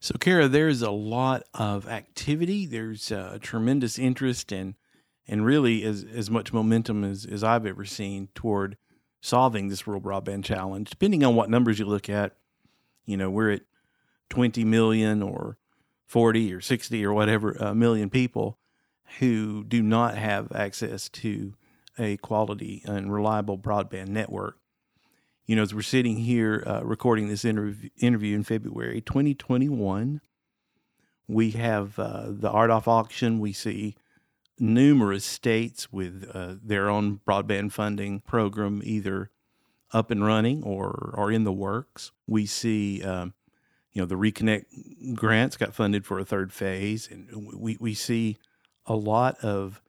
so 0.00 0.14
kara 0.18 0.48
there's 0.48 0.82
a 0.82 0.90
lot 0.90 1.42
of 1.54 1.88
activity 1.88 2.66
there's 2.66 3.10
a 3.10 3.18
uh, 3.18 3.38
tremendous 3.40 3.98
interest 3.98 4.52
and 4.52 4.74
and 5.26 5.44
really 5.44 5.84
as 5.84 6.04
as 6.14 6.30
much 6.30 6.52
momentum 6.52 7.04
as, 7.04 7.24
as 7.24 7.42
i've 7.44 7.66
ever 7.66 7.84
seen 7.84 8.28
toward 8.34 8.76
solving 9.20 9.68
this 9.68 9.86
rural 9.86 10.00
broadband 10.00 10.44
challenge 10.44 10.90
depending 10.90 11.24
on 11.24 11.34
what 11.34 11.50
numbers 11.50 11.78
you 11.78 11.84
look 11.84 12.08
at 12.08 12.36
you 13.04 13.16
know 13.16 13.30
we're 13.30 13.50
at 13.50 13.62
20 14.30 14.64
million 14.64 15.22
or 15.22 15.56
40 16.06 16.52
or 16.54 16.60
60 16.60 17.04
or 17.04 17.12
whatever 17.12 17.52
a 17.52 17.68
uh, 17.68 17.74
million 17.74 18.10
people 18.10 18.58
who 19.18 19.64
do 19.64 19.82
not 19.82 20.16
have 20.16 20.52
access 20.52 21.08
to 21.08 21.54
a 21.98 22.16
quality 22.18 22.82
and 22.84 23.12
reliable 23.12 23.58
broadband 23.58 24.08
network. 24.08 24.58
You 25.48 25.56
know, 25.56 25.62
as 25.62 25.74
we're 25.74 25.80
sitting 25.80 26.18
here 26.18 26.62
uh, 26.66 26.82
recording 26.84 27.28
this 27.28 27.42
interview, 27.42 27.88
interview 27.96 28.36
in 28.36 28.44
February 28.44 29.00
2021, 29.00 30.20
we 31.26 31.52
have 31.52 31.98
uh, 31.98 32.26
the 32.28 32.50
RDOF 32.50 32.86
auction. 32.86 33.40
We 33.40 33.54
see 33.54 33.96
numerous 34.58 35.24
states 35.24 35.90
with 35.90 36.30
uh, 36.34 36.56
their 36.62 36.90
own 36.90 37.20
broadband 37.26 37.72
funding 37.72 38.20
program 38.20 38.82
either 38.84 39.30
up 39.90 40.10
and 40.10 40.22
running 40.22 40.62
or, 40.64 41.14
or 41.16 41.32
in 41.32 41.44
the 41.44 41.52
works. 41.52 42.12
We 42.26 42.44
see 42.44 43.02
um, 43.02 43.32
you 43.94 44.02
know, 44.02 44.06
the 44.06 44.16
Reconnect 44.16 45.14
grants 45.14 45.56
got 45.56 45.74
funded 45.74 46.04
for 46.04 46.18
a 46.18 46.26
third 46.26 46.52
phase, 46.52 47.08
and 47.10 47.26
we, 47.56 47.78
we 47.80 47.94
see 47.94 48.36
a 48.84 48.94
lot 48.94 49.42
of 49.42 49.80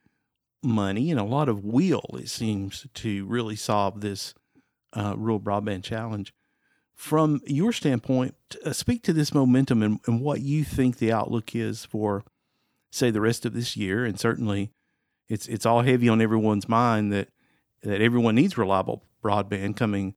money 0.63 1.11
and 1.11 1.19
a 1.19 1.25
lot 1.25 1.49
of 1.49 1.65
will, 1.65 2.05
it 2.13 2.29
seems, 2.29 2.87
to 2.93 3.25
really 3.25 3.57
solve 3.57 3.99
this 3.99 4.33
uh, 4.93 5.15
rural 5.17 5.39
broadband 5.39 5.83
challenge. 5.83 6.33
From 6.95 7.41
your 7.45 7.71
standpoint, 7.71 8.35
uh, 8.65 8.73
speak 8.73 9.03
to 9.03 9.13
this 9.13 9.33
momentum 9.33 9.81
and, 9.81 9.99
and 10.05 10.21
what 10.21 10.41
you 10.41 10.63
think 10.63 10.97
the 10.97 11.11
outlook 11.11 11.55
is 11.55 11.85
for, 11.85 12.25
say, 12.91 13.09
the 13.09 13.21
rest 13.21 13.45
of 13.45 13.53
this 13.53 13.77
year. 13.77 14.03
And 14.03 14.19
certainly, 14.19 14.71
it's 15.29 15.47
it's 15.47 15.65
all 15.65 15.83
heavy 15.83 16.09
on 16.09 16.21
everyone's 16.21 16.67
mind 16.67 17.13
that 17.13 17.29
that 17.83 18.01
everyone 18.01 18.35
needs 18.35 18.57
reliable 18.57 19.03
broadband 19.23 19.77
coming 19.77 20.15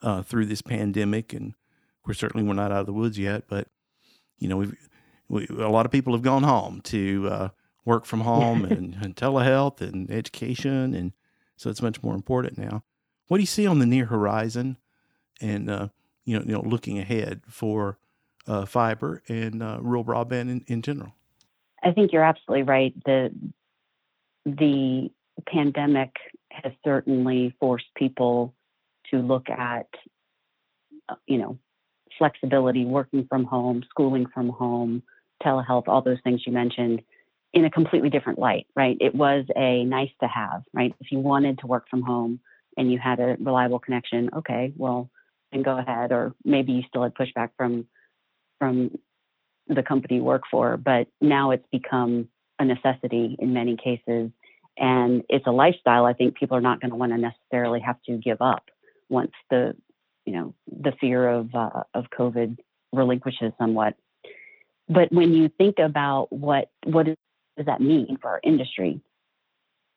uh, 0.00 0.22
through 0.22 0.46
this 0.46 0.62
pandemic 0.62 1.32
and 1.32 1.54
we're 2.06 2.14
certainly 2.14 2.46
we're 2.46 2.54
not 2.54 2.72
out 2.72 2.80
of 2.80 2.86
the 2.86 2.92
woods 2.92 3.18
yet, 3.18 3.44
but 3.48 3.68
you 4.38 4.48
know 4.48 4.56
we've 4.56 4.74
we, 5.28 5.46
a 5.48 5.68
lot 5.68 5.86
of 5.86 5.92
people 5.92 6.12
have 6.12 6.22
gone 6.22 6.42
home 6.42 6.80
to 6.82 7.28
uh, 7.30 7.48
work 7.84 8.04
from 8.04 8.20
home 8.20 8.64
and, 8.64 8.96
and 9.02 9.16
telehealth 9.16 9.80
and 9.80 10.10
education, 10.10 10.94
and 10.94 11.12
so 11.56 11.70
it's 11.70 11.82
much 11.82 12.02
more 12.02 12.14
important 12.14 12.58
now. 12.58 12.84
What 13.32 13.38
do 13.38 13.44
you 13.44 13.46
see 13.46 13.66
on 13.66 13.78
the 13.78 13.86
near 13.86 14.04
horizon, 14.04 14.76
and 15.40 15.70
uh, 15.70 15.88
you 16.26 16.38
know 16.38 16.44
you 16.44 16.52
know 16.52 16.60
looking 16.60 16.98
ahead 16.98 17.40
for 17.48 17.96
uh, 18.46 18.66
fiber 18.66 19.22
and 19.26 19.62
uh, 19.62 19.78
rural 19.80 20.04
broadband 20.04 20.50
in, 20.50 20.64
in 20.66 20.82
general? 20.82 21.14
I 21.82 21.92
think 21.92 22.12
you're 22.12 22.24
absolutely 22.24 22.64
right. 22.64 22.94
The 23.06 23.30
the 24.44 25.10
pandemic 25.46 26.10
has 26.50 26.74
certainly 26.84 27.56
forced 27.58 27.86
people 27.96 28.52
to 29.10 29.20
look 29.20 29.48
at 29.48 29.88
uh, 31.08 31.14
you 31.26 31.38
know 31.38 31.58
flexibility, 32.18 32.84
working 32.84 33.24
from 33.30 33.44
home, 33.44 33.82
schooling 33.88 34.26
from 34.26 34.50
home, 34.50 35.02
telehealth, 35.42 35.84
all 35.86 36.02
those 36.02 36.20
things 36.22 36.42
you 36.46 36.52
mentioned 36.52 37.00
in 37.54 37.64
a 37.64 37.70
completely 37.70 38.10
different 38.10 38.38
light, 38.38 38.66
right? 38.76 38.98
It 39.00 39.14
was 39.14 39.46
a 39.56 39.84
nice 39.84 40.10
to 40.20 40.28
have, 40.28 40.64
right? 40.74 40.94
If 41.00 41.10
you 41.10 41.20
wanted 41.20 41.60
to 41.60 41.66
work 41.66 41.88
from 41.88 42.02
home 42.02 42.40
and 42.76 42.90
you 42.90 42.98
had 42.98 43.20
a 43.20 43.36
reliable 43.38 43.78
connection, 43.78 44.30
okay, 44.36 44.72
well, 44.76 45.10
then 45.50 45.62
go 45.62 45.76
ahead. 45.78 46.12
Or 46.12 46.34
maybe 46.44 46.72
you 46.72 46.82
still 46.88 47.02
had 47.02 47.14
pushback 47.14 47.50
from 47.56 47.86
from 48.58 48.98
the 49.68 49.82
company 49.82 50.16
you 50.16 50.24
work 50.24 50.42
for, 50.50 50.76
but 50.76 51.08
now 51.20 51.50
it's 51.50 51.66
become 51.72 52.28
a 52.58 52.64
necessity 52.64 53.36
in 53.38 53.52
many 53.52 53.76
cases. 53.76 54.30
And 54.76 55.22
it's 55.28 55.46
a 55.46 55.50
lifestyle 55.50 56.04
I 56.04 56.12
think 56.12 56.36
people 56.36 56.56
are 56.56 56.62
not 56.62 56.80
going 56.80 56.90
to 56.90 56.96
want 56.96 57.12
to 57.12 57.18
necessarily 57.18 57.80
have 57.80 58.00
to 58.06 58.16
give 58.16 58.40
up 58.40 58.64
once 59.08 59.32
the 59.50 59.76
you 60.24 60.32
know 60.32 60.54
the 60.66 60.92
fear 61.00 61.28
of 61.28 61.54
uh, 61.54 61.82
of 61.94 62.06
COVID 62.16 62.58
relinquishes 62.92 63.52
somewhat. 63.58 63.94
But 64.88 65.12
when 65.12 65.32
you 65.32 65.48
think 65.48 65.78
about 65.78 66.32
what 66.32 66.70
what 66.84 67.06
does 67.06 67.66
that 67.66 67.80
mean 67.80 68.18
for 68.20 68.28
our 68.28 68.40
industry, 68.42 69.00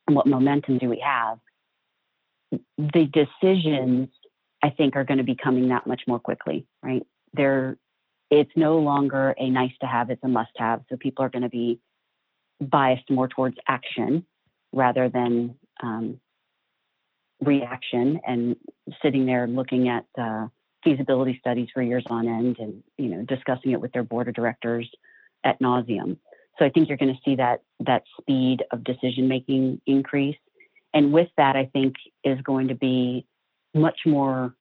and 0.07 0.15
what 0.15 0.27
momentum 0.27 0.77
do 0.77 0.89
we 0.89 0.99
have, 1.05 1.39
the 2.77 3.05
decisions 3.11 4.09
I 4.63 4.69
think 4.69 4.95
are 4.95 5.03
going 5.03 5.19
to 5.19 5.23
be 5.23 5.35
coming 5.35 5.69
that 5.69 5.87
much 5.87 6.01
more 6.07 6.19
quickly. 6.19 6.65
Right? 6.81 7.05
There, 7.33 7.77
it's 8.31 8.51
no 8.55 8.79
longer 8.79 9.35
a 9.37 9.49
nice 9.49 9.73
to 9.81 9.87
have; 9.87 10.09
it's 10.09 10.23
a 10.23 10.27
must 10.27 10.51
have. 10.57 10.81
So 10.89 10.97
people 10.97 11.25
are 11.25 11.29
going 11.29 11.43
to 11.43 11.49
be 11.49 11.79
biased 12.61 13.09
more 13.09 13.27
towards 13.27 13.57
action 13.67 14.25
rather 14.71 15.09
than 15.09 15.55
um, 15.81 16.19
reaction 17.41 18.19
and 18.25 18.55
sitting 19.01 19.25
there 19.25 19.47
looking 19.47 19.89
at 19.89 20.05
uh, 20.19 20.47
feasibility 20.83 21.37
studies 21.39 21.67
for 21.73 21.81
years 21.81 22.05
on 22.09 22.27
end 22.27 22.57
and 22.59 22.83
you 22.97 23.09
know 23.09 23.23
discussing 23.23 23.71
it 23.71 23.81
with 23.81 23.91
their 23.91 24.03
board 24.03 24.27
of 24.27 24.35
directors 24.35 24.89
at 25.43 25.59
nauseum. 25.59 26.17
so 26.57 26.65
I 26.65 26.69
think 26.69 26.87
you're 26.87 26.97
going 26.97 27.13
to 27.13 27.19
see 27.25 27.35
that 27.35 27.61
that 27.81 28.03
speed 28.19 28.63
of 28.71 28.83
decision 28.83 29.27
making 29.27 29.81
increase. 29.85 30.37
And 30.95 31.11
with 31.11 31.27
that, 31.35 31.57
I 31.57 31.69
think 31.71 31.95
is 32.23 32.39
going 32.41 32.69
to 32.69 32.75
be 32.75 33.27
much 33.73 33.99
more 34.05 34.55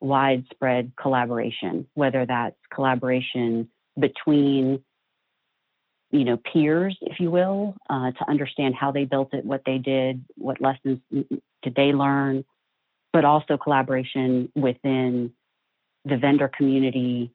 widespread 0.00 0.92
collaboration, 1.00 1.86
whether 1.94 2.24
that's 2.24 2.56
collaboration 2.74 3.68
between 3.98 4.82
you 6.10 6.24
know 6.24 6.38
peers, 6.38 6.96
if 7.02 7.20
you 7.20 7.30
will, 7.30 7.76
uh, 7.90 8.10
to 8.10 8.28
understand 8.28 8.74
how 8.74 8.90
they 8.90 9.04
built 9.04 9.34
it, 9.34 9.44
what 9.44 9.62
they 9.66 9.76
did, 9.76 10.24
what 10.36 10.62
lessons 10.62 11.00
did 11.10 11.74
they 11.74 11.92
learn, 11.92 12.44
but 13.12 13.26
also 13.26 13.58
collaboration 13.58 14.50
within 14.54 15.32
the 16.06 16.16
vendor 16.16 16.48
community. 16.48 17.32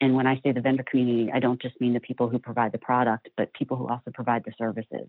And 0.00 0.14
when 0.14 0.28
I 0.28 0.40
say 0.44 0.52
the 0.52 0.60
vendor 0.60 0.84
community, 0.88 1.32
I 1.32 1.40
don't 1.40 1.60
just 1.60 1.80
mean 1.80 1.94
the 1.94 2.00
people 2.00 2.28
who 2.28 2.38
provide 2.38 2.70
the 2.70 2.78
product, 2.78 3.30
but 3.36 3.52
people 3.54 3.76
who 3.76 3.88
also 3.88 4.12
provide 4.12 4.44
the 4.44 4.52
services. 4.56 5.08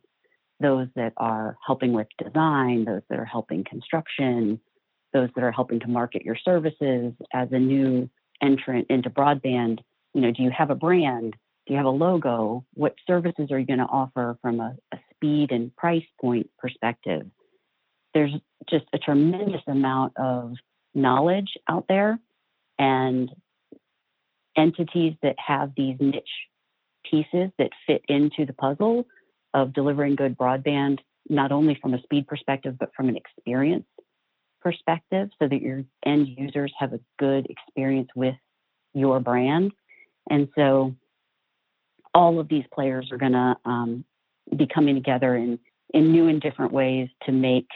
Those 0.60 0.88
that 0.96 1.14
are 1.18 1.58
helping 1.66 1.94
with 1.94 2.08
design, 2.18 2.86
those 2.86 3.02
that 3.10 3.20
are 3.20 3.26
helping 3.26 3.64
construction, 3.64 4.60
those 5.14 5.30
that 5.36 5.44
are 5.44 5.52
helping 5.52 5.80
to 5.82 5.88
market 5.88 6.24
your 6.24 6.36
services 6.36 7.14
as 7.34 7.48
a 7.52 7.60
new 7.60 8.10
entrant 8.42 8.88
into 8.90 9.10
broadband. 9.10 9.80
You 10.14 10.22
know, 10.22 10.32
do 10.32 10.44
you 10.44 10.52
have 10.52 10.70
a 10.70 10.76
brand? 10.76 11.36
Do 11.66 11.74
you 11.74 11.78
have 11.78 11.86
a 11.86 11.90
logo? 11.90 12.66
What 12.74 12.96
services 13.06 13.52
are 13.52 13.60
you 13.60 13.66
going 13.66 13.80
to 13.80 13.86
offer 13.86 14.38
from 14.42 14.60
a, 14.60 14.76
a 14.94 14.98
speed 15.14 15.52
and 15.52 15.76
price 15.76 16.06
point 16.20 16.50
perspective? 16.58 17.28
There's 18.14 18.34
just 18.70 18.86
a 18.94 18.98
tremendous 18.98 19.62
amount 19.68 20.14
of 20.18 20.54
knowledge 20.96 21.50
out 21.70 21.86
there 21.88 22.20
and 22.80 23.30
entities 24.58 25.14
that 25.22 25.36
have 25.46 25.72
these 25.76 25.98
niche 26.00 26.24
pieces 27.10 27.52
that 27.58 27.70
fit 27.86 28.02
into 28.08 28.46
the 28.46 28.54
puzzle 28.54 29.06
of 29.58 29.74
delivering 29.74 30.16
good 30.16 30.38
broadband, 30.38 31.00
not 31.28 31.52
only 31.52 31.76
from 31.82 31.96
a 31.96 32.02
speed 32.04 32.28
perspective, 32.28 32.76
but 32.80 32.92
from 32.96 33.10
an 33.10 33.18
experience 33.18 33.86
perspective, 34.62 35.30
so 35.40 35.48
that 35.48 35.62
your 35.62 35.84
end 36.06 36.28
users 36.28 36.72
have 36.78 36.94
a 36.94 37.00
good 37.18 37.48
experience 37.50 38.10
with 38.16 38.36
your 38.94 39.20
brand. 39.20 39.72
And 40.30 40.48
so 40.56 40.96
all 42.14 42.40
of 42.40 42.48
these 42.48 42.66
players 42.72 43.10
are 43.12 43.18
going 43.18 43.32
to 43.32 43.56
um, 43.66 44.06
be 44.56 44.68
coming 44.68 44.94
together 44.94 45.36
in, 45.36 45.58
in 45.92 46.12
new 46.12 46.28
and 46.28 46.40
different 46.40 46.72
ways 46.72 47.10
to 47.26 47.32
make 47.32 47.68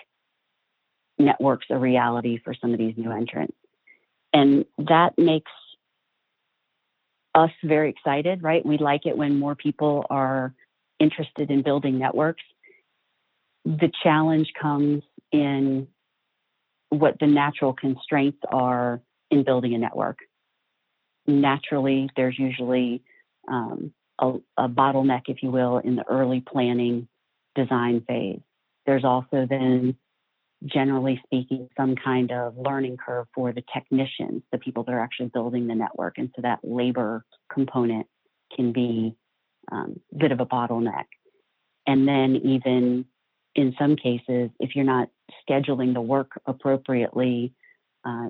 networks 1.18 1.66
a 1.72 1.78
reality 1.78 2.40
for 2.44 2.54
some 2.54 2.74
of 2.74 2.78
these 2.78 2.94
new 2.96 3.12
entrants. 3.12 3.58
And 4.34 4.66
that 4.78 5.18
makes 5.18 5.52
us 7.34 7.52
very 7.64 7.90
excited, 7.90 8.44
right? 8.44 8.64
We 8.66 8.78
like 8.78 9.06
it 9.06 9.18
when 9.18 9.40
more 9.40 9.56
people 9.56 10.06
are 10.10 10.54
interested 11.02 11.50
in 11.50 11.64
building 11.64 11.98
networks. 11.98 12.44
The 13.66 13.92
challenge 14.04 14.50
comes 14.60 15.04
in 15.32 15.88
what 16.90 17.16
the 17.20 17.28
natural 17.28 17.74
constraints 17.74 18.40
are 18.48 19.02
in 19.32 19.44
building 19.44 19.74
a 19.74 19.78
network. 19.78 20.20
Naturally, 21.26 22.10
there's 22.16 22.38
usually 22.38 23.02
um, 23.48 23.94
a, 24.20 24.34
a 24.58 24.70
bottleneck, 24.70 25.24
if 25.28 25.42
you 25.42 25.50
will, 25.50 25.78
in 25.80 25.96
the 25.96 26.08
early 26.08 26.42
planning 26.42 27.08
design 27.56 28.04
phase. 28.08 28.42
There's 28.86 29.04
also 29.04 29.48
then, 29.50 29.96
generally 30.66 31.22
speaking, 31.24 31.70
some 31.78 31.96
kind 31.96 32.32
of 32.32 32.58
learning 32.58 32.98
curve 32.98 33.28
for 33.34 33.54
the 33.54 33.64
technicians, 33.74 34.44
the 34.52 34.58
people 34.58 34.84
that 34.84 34.94
are 34.94 35.04
actually 35.04 35.30
building 35.30 35.68
the 35.68 35.76
network. 35.76 36.18
And 36.18 36.30
so 36.36 36.42
that 36.42 36.60
labor 36.64 37.24
component 37.52 38.08
can 38.56 38.72
be 38.72 39.16
um, 39.72 40.00
bit 40.16 40.32
of 40.32 40.40
a 40.40 40.46
bottleneck. 40.46 41.06
And 41.88 42.08
then, 42.08 42.36
even 42.36 43.06
in 43.56 43.76
some 43.80 43.96
cases, 43.96 44.50
if 44.60 44.76
you're 44.76 44.86
not 44.86 45.10
scheduling 45.48 45.94
the 45.94 46.02
work 46.02 46.32
appropriately, 46.46 47.54
uh, 48.06 48.30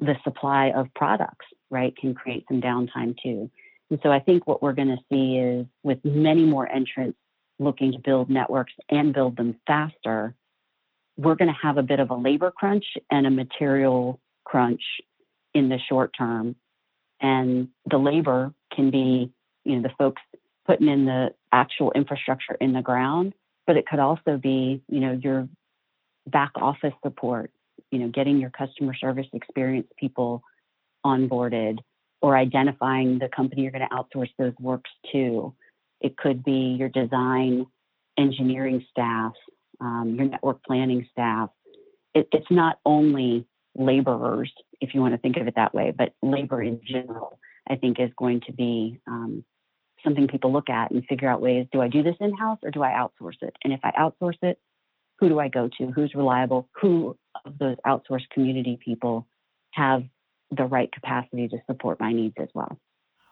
the 0.00 0.16
supply 0.24 0.72
of 0.74 0.92
products, 0.94 1.46
right, 1.70 1.96
can 1.96 2.14
create 2.14 2.44
some 2.48 2.60
downtime 2.60 3.16
too. 3.22 3.50
And 3.90 3.98
so 4.02 4.10
I 4.10 4.20
think 4.20 4.46
what 4.46 4.62
we're 4.62 4.74
going 4.74 4.88
to 4.88 5.02
see 5.10 5.38
is 5.38 5.66
with 5.82 5.98
many 6.04 6.44
more 6.44 6.70
entrants 6.70 7.18
looking 7.58 7.92
to 7.92 7.98
build 7.98 8.30
networks 8.30 8.72
and 8.88 9.12
build 9.12 9.36
them 9.36 9.56
faster, 9.66 10.34
we're 11.16 11.34
going 11.34 11.52
to 11.52 11.60
have 11.60 11.78
a 11.78 11.82
bit 11.82 11.98
of 12.00 12.10
a 12.10 12.14
labor 12.14 12.50
crunch 12.50 12.84
and 13.10 13.26
a 13.26 13.30
material 13.30 14.20
crunch 14.44 14.82
in 15.54 15.68
the 15.68 15.78
short 15.88 16.14
term. 16.16 16.54
And 17.20 17.68
the 17.90 17.98
labor 17.98 18.52
can 18.72 18.90
be, 18.90 19.32
you 19.64 19.76
know, 19.76 19.82
the 19.82 19.94
folks 19.98 20.22
putting 20.68 20.88
in 20.88 21.06
the 21.06 21.30
actual 21.50 21.90
infrastructure 21.92 22.54
in 22.60 22.74
the 22.74 22.82
ground, 22.82 23.32
but 23.66 23.76
it 23.76 23.86
could 23.86 23.98
also 23.98 24.36
be, 24.36 24.82
you 24.88 25.00
know, 25.00 25.18
your 25.22 25.48
back 26.26 26.52
office 26.56 26.92
support, 27.02 27.50
you 27.90 27.98
know, 27.98 28.08
getting 28.08 28.38
your 28.38 28.50
customer 28.50 28.94
service 28.94 29.26
experience 29.32 29.88
people 29.98 30.42
onboarded, 31.04 31.78
or 32.20 32.36
identifying 32.36 33.18
the 33.18 33.28
company 33.28 33.62
you're 33.62 33.70
going 33.70 33.88
to 33.88 33.96
outsource 33.96 34.30
those 34.38 34.52
works 34.60 34.90
to. 35.12 35.54
It 36.00 36.16
could 36.16 36.44
be 36.44 36.76
your 36.78 36.88
design 36.88 37.66
engineering 38.18 38.84
staff, 38.90 39.32
um, 39.80 40.16
your 40.16 40.26
network 40.26 40.62
planning 40.64 41.08
staff. 41.12 41.50
It, 42.14 42.28
it's 42.32 42.50
not 42.50 42.78
only 42.84 43.46
laborers, 43.74 44.52
if 44.80 44.92
you 44.92 45.00
want 45.00 45.14
to 45.14 45.18
think 45.18 45.36
of 45.36 45.46
it 45.46 45.54
that 45.56 45.72
way, 45.72 45.94
but 45.96 46.12
labor 46.22 46.60
in 46.60 46.80
general, 46.84 47.38
I 47.70 47.76
think 47.76 48.00
is 48.00 48.10
going 48.16 48.42
to 48.42 48.52
be 48.52 49.00
um, 49.06 49.44
something 50.04 50.28
people 50.28 50.52
look 50.52 50.70
at 50.70 50.90
and 50.90 51.04
figure 51.06 51.28
out 51.28 51.40
ways 51.40 51.66
do 51.72 51.80
I 51.80 51.88
do 51.88 52.02
this 52.02 52.16
in 52.20 52.36
house 52.36 52.58
or 52.62 52.70
do 52.70 52.82
I 52.82 52.90
outsource 52.90 53.42
it? 53.42 53.54
And 53.64 53.72
if 53.72 53.80
I 53.82 53.92
outsource 53.92 54.38
it, 54.42 54.58
who 55.18 55.28
do 55.28 55.38
I 55.38 55.48
go 55.48 55.68
to? 55.78 55.86
Who's 55.90 56.14
reliable? 56.14 56.68
Who 56.80 57.16
of 57.44 57.58
those 57.58 57.76
outsourced 57.86 58.28
community 58.32 58.78
people 58.84 59.26
have 59.72 60.04
the 60.50 60.64
right 60.64 60.90
capacity 60.90 61.48
to 61.48 61.58
support 61.66 62.00
my 62.00 62.12
needs 62.12 62.34
as 62.40 62.48
well. 62.54 62.78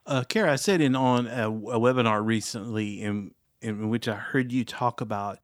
Uh, 0.05 0.22
Kara, 0.29 0.52
I 0.52 0.57
said 0.57 0.81
in 0.81 0.94
on 0.94 1.26
a, 1.26 1.48
a 1.48 1.81
webinar 1.81 2.24
recently 2.24 3.02
in, 3.02 3.33
in 3.61 3.88
which 3.88 4.07
I 4.07 4.14
heard 4.14 4.52
you 4.52 4.64
talk 4.64 5.00
about 5.00 5.38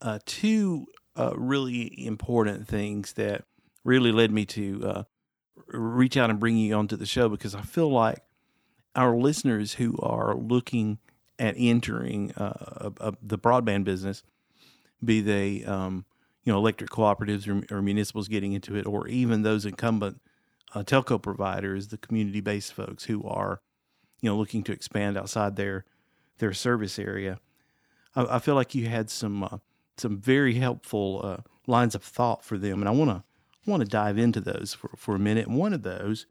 uh, 0.00 0.18
two 0.24 0.86
uh, 1.16 1.32
really 1.36 2.06
important 2.06 2.66
things 2.66 3.12
that 3.14 3.44
really 3.84 4.12
led 4.12 4.30
me 4.30 4.46
to 4.46 4.82
uh, 4.84 5.02
reach 5.68 6.16
out 6.16 6.30
and 6.30 6.40
bring 6.40 6.56
you 6.56 6.74
onto 6.74 6.96
the 6.96 7.06
show 7.06 7.28
because 7.28 7.54
I 7.54 7.62
feel 7.62 7.90
like 7.90 8.18
our 8.94 9.16
listeners 9.16 9.74
who 9.74 9.98
are 10.00 10.34
looking 10.34 10.98
at 11.38 11.54
entering 11.56 12.32
uh, 12.32 12.90
the 13.22 13.38
broadband 13.38 13.84
business, 13.84 14.22
be 15.02 15.20
they 15.20 15.64
um, 15.64 16.04
you 16.44 16.52
know 16.52 16.58
electric 16.58 16.90
cooperatives 16.90 17.48
or, 17.48 17.74
or 17.74 17.82
municipals 17.82 18.28
getting 18.28 18.52
into 18.52 18.76
it, 18.76 18.86
or 18.86 19.08
even 19.08 19.42
those 19.42 19.64
incumbent 19.64 20.20
uh, 20.74 20.82
telco 20.82 21.20
providers, 21.20 21.88
the 21.88 21.98
community-based 21.98 22.72
folks 22.72 23.04
who 23.04 23.24
are, 23.24 23.60
you 24.20 24.30
know, 24.30 24.36
looking 24.36 24.62
to 24.64 24.72
expand 24.72 25.16
outside 25.16 25.56
their 25.56 25.84
their 26.38 26.52
service 26.52 26.98
area. 26.98 27.38
I, 28.14 28.36
I 28.36 28.38
feel 28.38 28.54
like 28.54 28.74
you 28.74 28.88
had 28.88 29.10
some 29.10 29.44
uh, 29.44 29.58
some 29.96 30.18
very 30.18 30.54
helpful 30.54 31.20
uh, 31.22 31.36
lines 31.66 31.94
of 31.94 32.02
thought 32.02 32.44
for 32.44 32.58
them, 32.58 32.80
and 32.80 32.88
I 32.88 32.92
want 32.92 33.10
to 33.10 33.24
want 33.66 33.82
to 33.82 33.88
dive 33.88 34.18
into 34.18 34.40
those 34.40 34.74
for, 34.74 34.90
for 34.96 35.14
a 35.14 35.18
minute. 35.18 35.48
One 35.48 35.72
of 35.72 35.82
those 35.82 36.26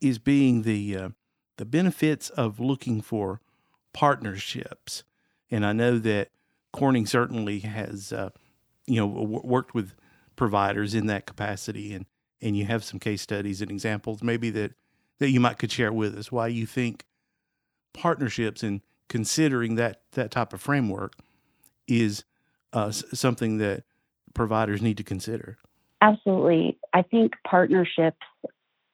is 0.00 0.18
being 0.18 0.62
the 0.62 0.96
uh, 0.96 1.08
the 1.60 1.66
benefits 1.66 2.30
of 2.30 2.58
looking 2.58 3.02
for 3.02 3.42
partnerships, 3.92 5.04
and 5.50 5.66
I 5.66 5.74
know 5.74 5.98
that 5.98 6.30
Corning 6.72 7.04
certainly 7.04 7.58
has 7.58 8.14
uh, 8.14 8.30
you 8.86 8.96
know 8.96 9.06
w- 9.06 9.42
worked 9.44 9.74
with 9.74 9.92
providers 10.36 10.94
in 10.94 11.06
that 11.08 11.26
capacity 11.26 11.92
and 11.92 12.06
and 12.40 12.56
you 12.56 12.64
have 12.64 12.82
some 12.82 12.98
case 12.98 13.20
studies 13.20 13.60
and 13.60 13.70
examples 13.70 14.22
maybe 14.22 14.48
that 14.48 14.72
that 15.18 15.28
you 15.28 15.38
might 15.38 15.58
could 15.58 15.70
share 15.70 15.92
with 15.92 16.16
us 16.16 16.32
why 16.32 16.46
you 16.46 16.64
think 16.64 17.04
partnerships 17.92 18.62
and 18.62 18.80
considering 19.10 19.74
that 19.74 20.00
that 20.12 20.30
type 20.30 20.54
of 20.54 20.62
framework 20.62 21.12
is 21.86 22.24
uh, 22.72 22.90
something 22.90 23.58
that 23.58 23.82
providers 24.32 24.80
need 24.80 24.96
to 24.96 25.04
consider. 25.04 25.58
Absolutely. 26.00 26.78
I 26.94 27.02
think 27.02 27.34
partnerships 27.46 28.16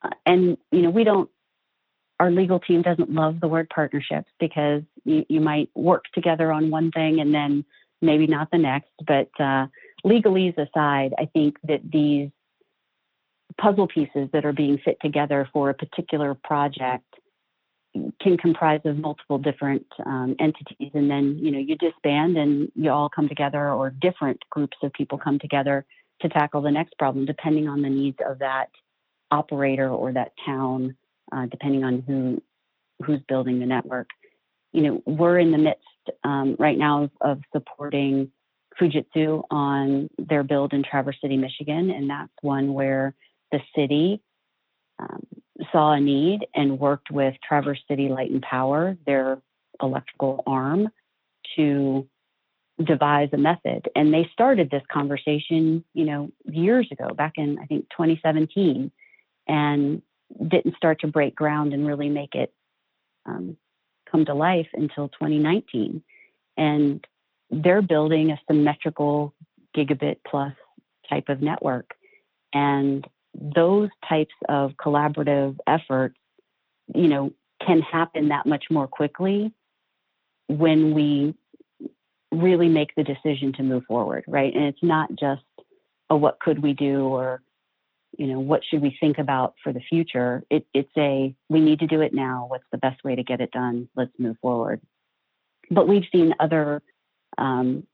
uh, 0.02 0.09
and 0.24 0.59
you 0.72 0.83
know 0.83 0.90
we 0.90 1.05
don't 1.05 1.31
our 2.18 2.31
legal 2.31 2.59
team 2.59 2.83
doesn't 2.83 3.11
love 3.11 3.40
the 3.40 3.48
word 3.48 3.68
partnerships 3.68 4.31
because 4.40 4.83
you, 5.05 5.24
you 5.29 5.40
might 5.40 5.68
work 5.74 6.05
together 6.14 6.50
on 6.52 6.70
one 6.70 6.90
thing 6.90 7.20
and 7.20 7.35
then 7.35 7.64
maybe 8.00 8.26
not 8.26 8.50
the 8.50 8.59
next. 8.59 8.90
But 9.07 9.29
uh, 9.38 9.66
legalese 10.05 10.57
aside 10.57 11.14
i 11.18 11.26
think 11.33 11.57
that 11.64 11.81
these 11.90 12.31
puzzle 13.61 13.88
pieces 13.88 14.29
that 14.33 14.44
are 14.44 14.52
being 14.52 14.79
fit 14.85 14.98
together 15.00 15.48
for 15.52 15.70
a 15.70 15.74
particular 15.74 16.35
project 16.35 17.05
can 18.20 18.37
comprise 18.37 18.81
of 18.85 18.98
multiple 18.98 19.38
different 19.38 19.87
um, 20.05 20.37
entities. 20.38 20.90
And 20.92 21.11
then 21.11 21.38
you 21.40 21.50
know 21.50 21.59
you 21.59 21.76
disband 21.76 22.37
and 22.37 22.70
you 22.74 22.90
all 22.90 23.09
come 23.09 23.29
together 23.29 23.70
or 23.70 23.90
different 23.90 24.38
groups 24.50 24.76
of 24.83 24.92
people 24.92 25.18
come 25.18 25.38
together 25.38 25.85
to 26.20 26.29
tackle 26.29 26.62
the 26.62 26.70
next 26.70 26.96
problem 26.98 27.26
depending 27.26 27.68
on 27.68 27.83
the 27.83 27.90
needs 27.90 28.18
of 28.26 28.38
that 28.38 28.68
operator 29.31 29.88
or 29.90 30.12
that 30.12 30.33
town 30.44 30.96
uh, 31.32 31.46
depending 31.46 31.84
on 31.84 32.02
who 32.06 32.42
who's 33.04 33.20
building 33.28 33.60
the 33.60 33.66
network 33.66 34.08
you 34.72 34.82
know 34.82 35.02
we're 35.06 35.38
in 35.38 35.52
the 35.52 35.58
midst 35.58 35.82
um, 36.24 36.56
right 36.58 36.78
now 36.78 37.04
of, 37.04 37.10
of, 37.20 37.40
supporting 37.52 38.30
Fujitsu 38.80 39.42
on 39.50 40.08
their 40.18 40.42
build 40.42 40.72
in 40.72 40.82
Traverse 40.82 41.16
City, 41.20 41.36
Michigan, 41.36 41.90
and 41.90 42.10
that's 42.10 42.32
one 42.42 42.74
where 42.74 43.14
the 43.52 43.60
city 43.74 44.20
um, 44.98 45.26
saw 45.72 45.92
a 45.92 46.00
need 46.00 46.46
and 46.54 46.78
worked 46.78 47.10
with 47.10 47.34
Traverse 47.46 47.80
City 47.88 48.08
Light 48.08 48.30
and 48.30 48.42
Power, 48.42 48.96
their 49.06 49.38
electrical 49.82 50.42
arm, 50.46 50.88
to 51.56 52.08
devise 52.82 53.30
a 53.32 53.38
method. 53.38 53.88
And 53.94 54.12
they 54.12 54.28
started 54.32 54.70
this 54.70 54.82
conversation, 54.92 55.84
you 55.94 56.04
know, 56.04 56.30
years 56.44 56.88
ago, 56.92 57.14
back 57.14 57.34
in 57.36 57.58
I 57.58 57.66
think 57.66 57.86
2017, 57.90 58.90
and 59.48 60.02
didn't 60.48 60.76
start 60.76 61.00
to 61.00 61.06
break 61.06 61.34
ground 61.34 61.72
and 61.72 61.86
really 61.86 62.08
make 62.08 62.34
it 62.34 62.52
um, 63.26 63.56
come 64.10 64.24
to 64.24 64.34
life 64.34 64.68
until 64.74 65.08
2019. 65.08 66.02
And 66.56 67.04
they're 67.50 67.82
building 67.82 68.30
a 68.30 68.40
symmetrical 68.48 69.34
gigabit 69.76 70.16
plus 70.26 70.52
type 71.08 71.28
of 71.28 71.42
network. 71.42 71.90
And 72.52 73.06
those 73.34 73.90
types 74.08 74.34
of 74.48 74.72
collaborative 74.72 75.56
efforts, 75.66 76.16
you 76.94 77.08
know, 77.08 77.32
can 77.64 77.80
happen 77.80 78.28
that 78.28 78.46
much 78.46 78.64
more 78.70 78.86
quickly 78.86 79.52
when 80.48 80.94
we 80.94 81.34
really 82.32 82.68
make 82.68 82.94
the 82.96 83.04
decision 83.04 83.52
to 83.54 83.62
move 83.62 83.84
forward, 83.86 84.24
right? 84.26 84.54
And 84.54 84.64
it's 84.64 84.82
not 84.82 85.10
just 85.18 85.42
a 86.10 86.16
what 86.16 86.38
could 86.38 86.62
we 86.62 86.72
do 86.72 87.06
or 87.06 87.42
you 88.18 88.26
know 88.26 88.40
what 88.40 88.62
should 88.64 88.83
we 88.83 88.96
think 89.00 89.18
about 89.18 89.55
for 89.62 89.72
the 89.72 89.81
future. 89.81 90.44
It, 90.50 90.66
it's 90.72 90.90
a 90.96 91.35
we 91.48 91.61
need 91.61 91.81
to 91.81 91.87
do 91.87 92.00
it 92.00 92.14
now. 92.14 92.46
What's 92.48 92.64
the 92.72 92.79
best 92.79 93.05
way 93.05 93.14
to 93.14 93.22
get 93.22 93.40
it 93.40 93.50
done? 93.50 93.88
Let's 93.96 94.12
move 94.18 94.37
forward. 94.40 94.81
But 95.70 95.88
we've 95.88 96.07
seen 96.12 96.35
other 96.38 96.83
um, 97.38 97.87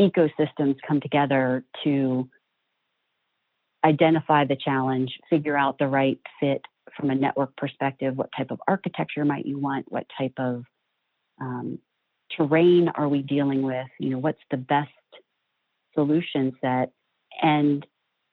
ecosystems 0.00 0.76
come 0.86 1.00
together 1.00 1.64
to 1.84 2.28
identify 3.84 4.44
the 4.44 4.56
challenge, 4.56 5.18
figure 5.30 5.56
out 5.56 5.78
the 5.78 5.86
right 5.86 6.18
fit 6.40 6.62
from 6.96 7.10
a 7.10 7.14
network 7.14 7.56
perspective. 7.56 8.16
What 8.16 8.30
type 8.36 8.50
of 8.50 8.60
architecture 8.66 9.24
might 9.24 9.46
you 9.46 9.58
want? 9.58 9.90
What 9.90 10.06
type 10.18 10.34
of 10.38 10.64
um, 11.40 11.78
terrain 12.36 12.88
are 12.94 13.08
we 13.08 13.22
dealing 13.22 13.62
with? 13.62 13.86
You 13.98 14.10
know, 14.10 14.18
what's 14.18 14.42
the 14.50 14.56
best 14.56 14.90
solution 15.94 16.52
set? 16.60 16.92
And 17.42 17.86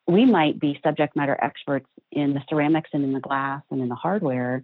we 0.07 0.25
might 0.25 0.59
be 0.59 0.79
subject 0.83 1.15
matter 1.15 1.37
experts 1.41 1.87
in 2.11 2.33
the 2.33 2.41
ceramics 2.49 2.89
and 2.93 3.03
in 3.03 3.13
the 3.13 3.19
glass 3.19 3.61
and 3.71 3.81
in 3.81 3.89
the 3.89 3.95
hardware, 3.95 4.63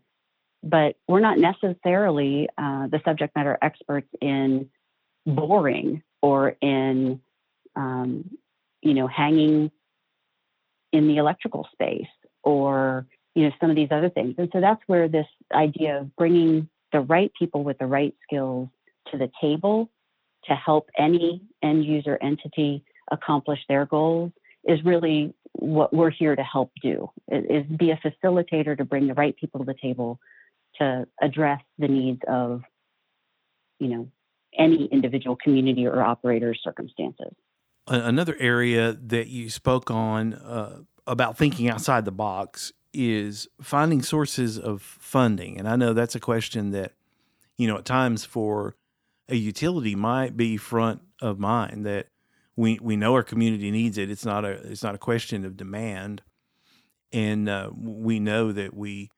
but 0.63 0.95
we're 1.08 1.21
not 1.21 1.38
necessarily 1.38 2.49
uh, 2.58 2.88
the 2.88 2.99
subject 3.06 3.36
matter 3.36 3.58
experts 3.62 4.10
in 4.21 4.69
boring 5.25 6.04
or 6.21 6.56
in, 6.62 7.21
um, 7.75 8.30
you 8.82 8.93
know, 8.93 9.08
hanging 9.08 9.71
in 10.91 11.08
the 11.08 11.17
electrical 11.17 11.67
space 11.71 12.08
or 12.43 13.06
you 13.36 13.43
know 13.43 13.52
some 13.62 13.69
of 13.69 13.75
these 13.75 13.89
other 13.91 14.10
things. 14.10 14.36
And 14.38 14.49
so 14.52 14.60
that's 14.60 14.82
where 14.88 15.08
this 15.08 15.28
idea 15.54 15.99
of 15.99 16.15
bringing 16.15 16.67
the 16.91 17.02
right 17.02 17.32
people 17.38 17.63
with 17.63 17.78
the 17.78 17.86
right 17.86 18.15
skills 18.23 18.69
to 19.12 19.17
the 19.17 19.32
table 19.39 19.89
to 20.45 20.56
help 20.56 20.89
any 20.97 21.41
end 21.62 21.86
user 21.86 22.17
entity 22.21 22.84
accomplish 23.12 23.60
their 23.67 23.86
goals 23.86 24.32
is 24.65 24.84
really 24.84 25.34
what 25.54 25.93
we're 25.93 26.10
here 26.10 26.36
to 26.36 26.43
help 26.43 26.72
do 26.82 27.10
is 27.28 27.65
be 27.65 27.91
a 27.91 27.98
facilitator 27.98 28.78
to 28.78 28.86
bring 28.86 29.08
the 29.08 29.13
right 29.13 29.36
people 29.38 29.60
to 29.60 29.65
the 29.65 29.76
table 29.82 30.19
to 30.78 31.08
address 31.22 31.62
the 31.78 31.88
needs 31.88 32.22
of 32.28 32.62
you 33.80 33.88
know 33.88 34.08
any 34.58 34.86
individual 34.86 35.36
community 35.36 35.86
or 35.86 36.02
operator's 36.02 36.60
circumstances. 36.63 37.34
Another 37.88 38.36
area 38.39 38.93
that 38.93 39.28
you 39.28 39.50
spoke 39.50 39.89
on 39.89 40.34
uh, 40.34 40.82
about 41.08 41.38
thinking 41.38 41.69
outside 41.69 42.06
the 42.06 42.12
box 42.12 42.72
is 42.93 43.48
finding 43.62 44.02
sources 44.02 44.58
of 44.58 44.82
funding. 44.82 45.58
And 45.58 45.67
i 45.67 45.76
know 45.76 45.93
that's 45.93 46.15
a 46.15 46.19
question 46.19 46.72
that 46.72 46.93
you 47.58 47.67
know 47.67 47.78
at 47.78 47.86
times 47.86 48.26
for 48.26 48.76
a 49.28 49.36
utility 49.36 49.95
might 49.95 50.36
be 50.36 50.58
front 50.58 51.02
of 51.22 51.39
mind 51.39 51.86
that 51.86 52.08
we 52.60 52.78
we 52.82 52.98
know 52.98 53.13
our 53.13 53.24
community 53.24 53.72
needs 53.72 53.98
it. 53.98 54.12
It's 54.12 54.26
not 54.26 54.43
a 54.43 54.50
it's 54.50 54.84
not 54.84 54.93
a 54.93 54.98
question 54.98 55.45
of 55.45 55.56
demand, 55.56 56.22
and 57.13 57.48
uh, 57.48 57.69
we 57.74 58.19
know 58.19 58.52
that 58.52 58.74
we, 58.74 59.10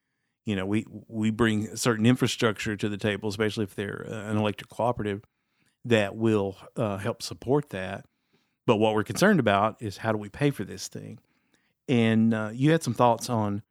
you 0.45 0.56
know, 0.56 0.67
we 0.67 0.86
we 1.08 1.32
bring 1.32 1.75
certain 1.75 2.06
infrastructure 2.06 2.75
to 2.75 2.88
the 2.88 2.97
table, 2.97 3.30
especially 3.30 3.63
if 3.63 3.73
they're 3.73 4.06
uh, 4.08 4.30
an 4.30 4.38
electric 4.38 4.69
cooperative, 4.69 5.23
that 5.84 6.15
will 6.15 6.56
uh, 6.75 6.97
help 6.97 7.23
support 7.23 7.69
that. 7.69 8.06
But 8.67 8.75
what 8.75 8.93
we're 8.93 9.04
concerned 9.04 9.39
about 9.39 9.75
is 9.82 9.97
how 9.97 10.12
do 10.12 10.19
we 10.19 10.30
pay 10.30 10.51
for 10.51 10.63
this 10.63 10.88
thing? 10.88 11.17
And 11.89 12.36
uh, 12.36 12.51
you 12.54 12.71
had 12.71 12.84
some 12.84 12.93
thoughts 12.93 13.27
on 13.27 13.63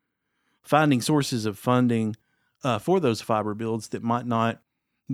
finding 0.63 1.01
sources 1.01 1.47
of 1.47 1.57
funding 1.57 2.17
uh, 2.65 2.81
for 2.81 2.99
those 2.99 3.21
fiber 3.21 3.55
builds 3.55 3.91
that 3.91 4.03
might 4.03 4.27
not 4.27 4.63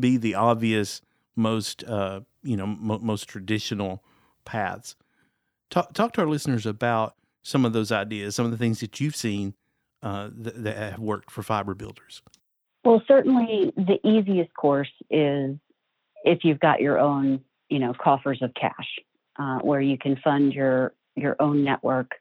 be 0.00 0.16
the 0.16 0.34
obvious 0.34 1.02
most 1.36 1.84
uh, 1.84 2.20
you 2.42 2.56
know 2.56 2.66
mo- 2.66 3.00
most 3.00 3.28
traditional 3.28 4.02
paths. 4.46 4.96
Talk, 5.70 5.92
talk 5.92 6.12
to 6.14 6.22
our 6.22 6.26
listeners 6.26 6.64
about 6.64 7.14
some 7.42 7.64
of 7.64 7.72
those 7.72 7.92
ideas, 7.92 8.34
some 8.34 8.46
of 8.46 8.50
the 8.50 8.56
things 8.56 8.80
that 8.80 9.00
you've 9.00 9.16
seen 9.16 9.54
uh, 10.02 10.30
that, 10.32 10.62
that 10.64 10.76
have 10.76 10.98
worked 10.98 11.30
for 11.30 11.42
fiber 11.42 11.74
builders. 11.74 12.22
Well, 12.84 13.02
certainly 13.06 13.72
the 13.76 13.98
easiest 14.04 14.54
course 14.54 14.92
is 15.10 15.56
if 16.24 16.44
you've 16.44 16.60
got 16.60 16.80
your 16.80 16.98
own, 16.98 17.40
you 17.68 17.78
know, 17.78 17.92
coffers 17.94 18.40
of 18.42 18.52
cash, 18.54 18.98
uh, 19.38 19.58
where 19.58 19.80
you 19.80 19.98
can 19.98 20.16
fund 20.22 20.52
your 20.52 20.92
your 21.16 21.36
own 21.40 21.64
network 21.64 22.12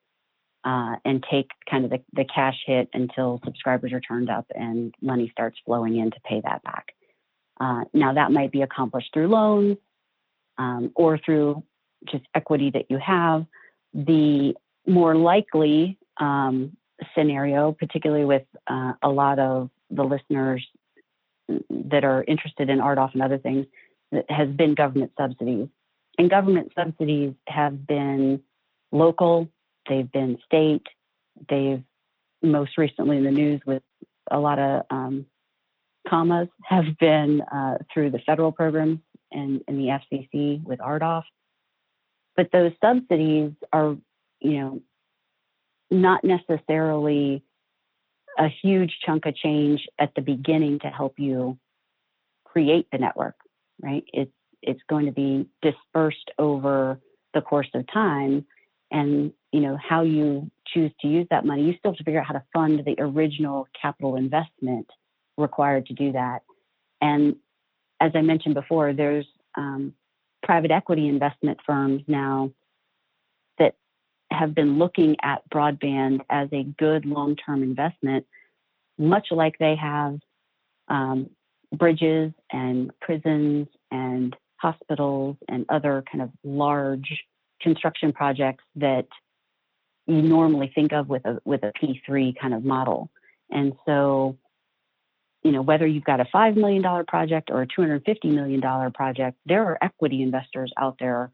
uh, 0.64 0.96
and 1.06 1.24
take 1.30 1.50
kind 1.70 1.86
of 1.86 1.92
the, 1.92 2.02
the 2.14 2.26
cash 2.34 2.56
hit 2.66 2.90
until 2.94 3.40
subscribers 3.44 3.94
are 3.94 4.00
turned 4.00 4.30
up 4.30 4.46
and 4.56 4.96
money 5.02 5.30
starts 5.32 5.58
flowing 5.66 5.98
in 5.98 6.10
to 6.10 6.18
pay 6.22 6.42
that 6.44 6.64
back. 6.64 6.88
Uh, 7.60 7.84
now 7.94 8.14
that 8.14 8.32
might 8.32 8.52
be 8.52 8.64
accomplished 8.64 9.10
through 9.14 9.28
loans 9.28 9.78
um, 10.58 10.92
or 10.96 11.18
through 11.18 11.62
just 12.06 12.26
equity 12.34 12.72
that 12.72 12.86
you 12.90 12.98
have. 12.98 13.46
The 13.94 14.56
more 14.88 15.16
likely 15.16 15.98
um, 16.18 16.76
scenario, 17.16 17.72
particularly 17.72 18.26
with 18.26 18.44
uh, 18.68 18.94
a 19.02 19.10
lot 19.10 19.40
of 19.40 19.70
the 19.90 20.04
listeners 20.04 20.66
that 21.70 22.04
are 22.04 22.24
interested 22.28 22.70
in 22.70 22.80
RDOF 22.80 23.14
and 23.14 23.22
other 23.22 23.38
things, 23.38 23.66
has 24.30 24.50
been 24.50 24.76
government 24.76 25.12
subsidies. 25.18 25.68
And 26.18 26.30
government 26.30 26.72
subsidies 26.76 27.34
have 27.48 27.86
been 27.86 28.42
local, 28.92 29.50
they've 29.90 30.12
been 30.12 30.38
state, 30.46 30.88
they've 31.50 31.84
most 32.42 32.78
recently 32.78 33.18
in 33.18 33.24
the 33.24 33.32
news 33.32 33.62
with 33.66 33.84
a 34.32 34.40
lot 34.40 34.60
of 34.60 34.84
um, 34.90 35.26
commas 36.08 36.48
have 36.64 36.86
been 37.00 37.42
uh, 37.42 37.78
through 37.94 38.12
the 38.12 38.20
federal 38.20 38.52
programs 38.52 39.00
and, 39.32 39.62
and 39.68 39.78
the 39.78 40.00
FCC 40.12 40.64
with 40.64 40.80
RDOF. 40.80 41.24
But 42.36 42.52
those 42.52 42.72
subsidies 42.84 43.52
are, 43.72 43.96
you 44.40 44.60
know, 44.60 44.82
not 45.90 46.24
necessarily 46.24 47.44
a 48.38 48.48
huge 48.62 48.98
chunk 49.06 49.26
of 49.26 49.36
change 49.36 49.88
at 50.00 50.14
the 50.16 50.22
beginning 50.22 50.80
to 50.80 50.88
help 50.88 51.14
you 51.18 51.58
create 52.44 52.88
the 52.92 52.98
network, 52.98 53.36
right? 53.82 54.04
It's 54.12 54.32
it's 54.62 54.82
going 54.90 55.06
to 55.06 55.12
be 55.12 55.48
dispersed 55.62 56.32
over 56.40 57.00
the 57.34 57.42
course 57.42 57.70
of 57.74 57.86
time 57.92 58.46
and 58.92 59.32
you 59.52 59.60
know 59.60 59.78
how 59.78 60.02
you 60.02 60.50
choose 60.68 60.92
to 61.02 61.08
use 61.08 61.28
that 61.30 61.46
money 61.46 61.64
you 61.64 61.76
still 61.78 61.92
have 61.92 61.98
to 61.98 62.04
figure 62.04 62.20
out 62.20 62.26
how 62.26 62.34
to 62.34 62.44
fund 62.54 62.82
the 62.86 62.96
original 63.00 63.68
capital 63.80 64.16
investment 64.16 64.88
required 65.38 65.86
to 65.86 65.94
do 65.94 66.12
that 66.12 66.40
and 67.02 67.36
as 68.00 68.12
i 68.16 68.22
mentioned 68.22 68.56
before 68.56 68.94
there's 68.94 69.26
um, 69.56 69.94
private 70.46 70.72
equity 70.72 71.10
investment 71.10 71.60
firms 71.66 72.04
now 72.08 72.52
that 73.58 73.76
have 74.32 74.56
been 74.56 74.78
looking 74.78 75.18
at 75.22 75.42
broadband 75.50 76.22
as 76.30 76.48
a 76.54 76.64
good 76.64 77.06
long 77.06 77.36
term 77.36 77.64
investment, 77.64 78.26
much 78.98 79.28
like 79.32 79.58
they 79.60 79.76
have 79.76 80.20
um, 80.88 81.30
bridges 81.74 82.32
and 82.52 82.92
prisons 83.02 83.68
and 83.92 84.36
hospitals 84.58 85.36
and 85.50 85.66
other 85.68 86.04
kind 86.10 86.22
of 86.22 86.30
large 86.44 87.24
construction 87.60 88.14
projects 88.14 88.64
that 88.76 89.08
you 90.06 90.22
normally 90.22 90.72
think 90.74 90.94
of 90.94 91.10
with 91.10 91.26
a 91.26 91.40
with 91.44 91.64
a 91.64 91.74
P3 91.82 92.36
kind 92.40 92.54
of 92.54 92.64
model. 92.64 93.10
And 93.50 93.74
so 93.86 94.38
you 95.46 95.52
know, 95.52 95.62
whether 95.62 95.86
you've 95.86 96.04
got 96.04 96.20
a 96.20 96.26
$5 96.26 96.58
million 96.58 97.06
project 97.06 97.52
or 97.52 97.62
a 97.62 97.68
$250 97.68 98.26
million 98.26 98.92
project, 98.92 99.38
there 99.46 99.64
are 99.64 99.78
equity 99.80 100.24
investors 100.24 100.74
out 100.76 100.98
there 101.00 101.30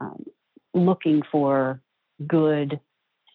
um, 0.00 0.24
looking 0.72 1.22
for 1.32 1.80
good, 2.24 2.78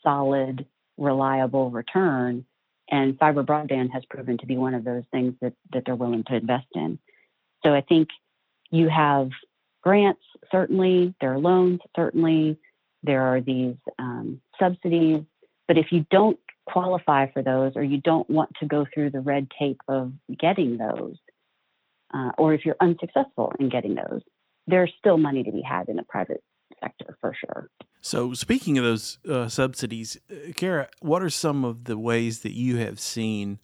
solid, 0.01 0.65
reliable 0.97 1.71
return. 1.71 2.45
And 2.89 3.19
fiber 3.19 3.43
broadband 3.43 3.91
has 3.91 4.05
proven 4.09 4.37
to 4.37 4.45
be 4.45 4.55
one 4.55 4.73
of 4.73 4.85
those 4.85 5.03
things 5.11 5.33
that, 5.41 5.55
that 5.73 5.83
they're 5.85 5.93
willing 5.93 6.23
to 6.29 6.35
invest 6.37 6.67
in. 6.73 6.99
So 7.65 7.73
I 7.73 7.81
think 7.81 8.07
you 8.71 8.87
have 8.87 9.29
grants, 9.81 10.23
certainly, 10.49 11.13
there 11.19 11.33
are 11.33 11.39
loans, 11.39 11.81
certainly, 11.97 12.57
there 13.03 13.23
are 13.23 13.41
these 13.41 13.75
um, 13.99 14.39
subsidies. 14.57 15.23
But 15.67 15.77
if 15.77 15.91
you 15.91 16.05
don't 16.09 16.39
qualify 16.65 17.31
for 17.31 17.41
those 17.41 17.73
or 17.75 17.83
you 17.83 17.99
don't 18.01 18.29
want 18.29 18.51
to 18.59 18.65
go 18.65 18.85
through 18.93 19.09
the 19.09 19.19
red 19.19 19.47
tape 19.59 19.81
of 19.87 20.13
getting 20.39 20.77
those, 20.77 21.17
uh, 22.13 22.31
or 22.37 22.53
if 22.53 22.65
you're 22.65 22.77
unsuccessful 22.79 23.51
in 23.59 23.69
getting 23.69 23.95
those, 23.95 24.21
there's 24.67 24.91
still 24.97 25.17
money 25.17 25.43
to 25.43 25.51
be 25.51 25.61
had 25.61 25.89
in 25.89 25.97
the 25.97 26.03
private 26.03 26.43
sector 26.81 27.17
for 27.19 27.33
sure. 27.33 27.69
So, 28.01 28.33
speaking 28.33 28.77
of 28.77 28.83
those 28.83 29.17
uh, 29.29 29.47
subsidies, 29.47 30.17
uh, 30.29 30.51
Kara, 30.55 30.89
what 30.99 31.23
are 31.23 31.29
some 31.29 31.63
of 31.63 31.85
the 31.85 31.97
ways 31.97 32.39
that 32.39 32.53
you 32.53 32.77
have 32.77 32.99
seen 32.99 33.59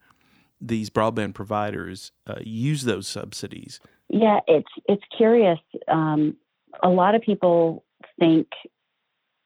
these 0.62 0.90
broadband 0.90 1.34
providers 1.34 2.12
uh, 2.28 2.36
use 2.42 2.84
those 2.84 3.08
subsidies? 3.08 3.80
Yeah, 4.10 4.40
it's 4.48 4.70
it's 4.86 5.04
curious. 5.16 5.60
Um, 5.88 6.38
a 6.82 6.90
lot 6.90 7.16
of 7.16 7.22
people 7.22 7.84
think, 8.20 8.48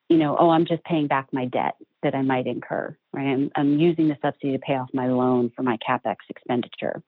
you 0.10 0.18
know, 0.18 0.38
oh, 0.40 0.50
I'm 0.50 0.66
just 0.66 0.84
paying 0.84 1.08
back 1.08 1.28
my 1.32 1.46
debt 1.46 1.76
that 2.04 2.16
I 2.16 2.22
might 2.22 2.48
incur. 2.48 2.96
Right, 3.12 3.28
I'm, 3.28 3.52
I'm 3.56 3.80
using 3.80 4.08
the 4.08 4.18
subsidy 4.22 4.54
to 4.54 4.60
pay 4.60 4.74
off 4.74 4.90
my 4.94 5.08
loan 5.08 5.52
for 5.56 5.64
my 5.64 5.78
capex 5.88 6.18
expenditure, 6.30 7.02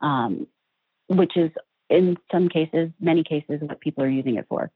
um, 0.00 0.46
which 1.08 1.36
is 1.36 1.50
in 1.90 2.16
some 2.30 2.48
cases, 2.48 2.90
many 2.98 3.22
cases, 3.22 3.60
what 3.60 3.80
people 3.80 4.02
are 4.02 4.08
using 4.08 4.36
it 4.36 4.46
for. 4.48 4.70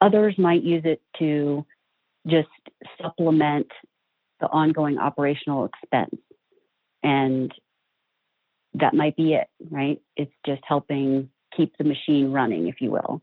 Others 0.00 0.34
might 0.36 0.62
use 0.62 0.82
it 0.84 1.00
to 1.18 1.64
just 2.26 2.48
supplement 3.00 3.68
the 4.40 4.48
ongoing 4.48 4.98
operational 4.98 5.66
expense. 5.66 6.20
And 7.02 7.52
that 8.74 8.94
might 8.94 9.16
be 9.16 9.34
it, 9.34 9.46
right? 9.70 10.00
It's 10.16 10.32
just 10.44 10.62
helping 10.66 11.30
keep 11.56 11.76
the 11.76 11.84
machine 11.84 12.32
running, 12.32 12.66
if 12.66 12.80
you 12.80 12.90
will. 12.90 13.22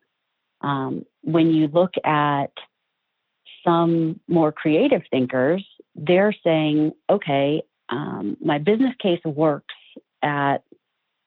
Um, 0.62 1.06
when 1.22 1.52
you 1.52 1.68
look 1.68 1.94
at 2.04 2.52
some 3.68 4.20
more 4.28 4.52
creative 4.52 5.02
thinkers, 5.12 5.66
they're 5.96 6.34
saying, 6.44 6.94
okay, 7.10 7.62
um, 7.90 8.38
my 8.42 8.60
business 8.60 8.94
case 9.02 9.20
works 9.26 9.76
at, 10.22 10.58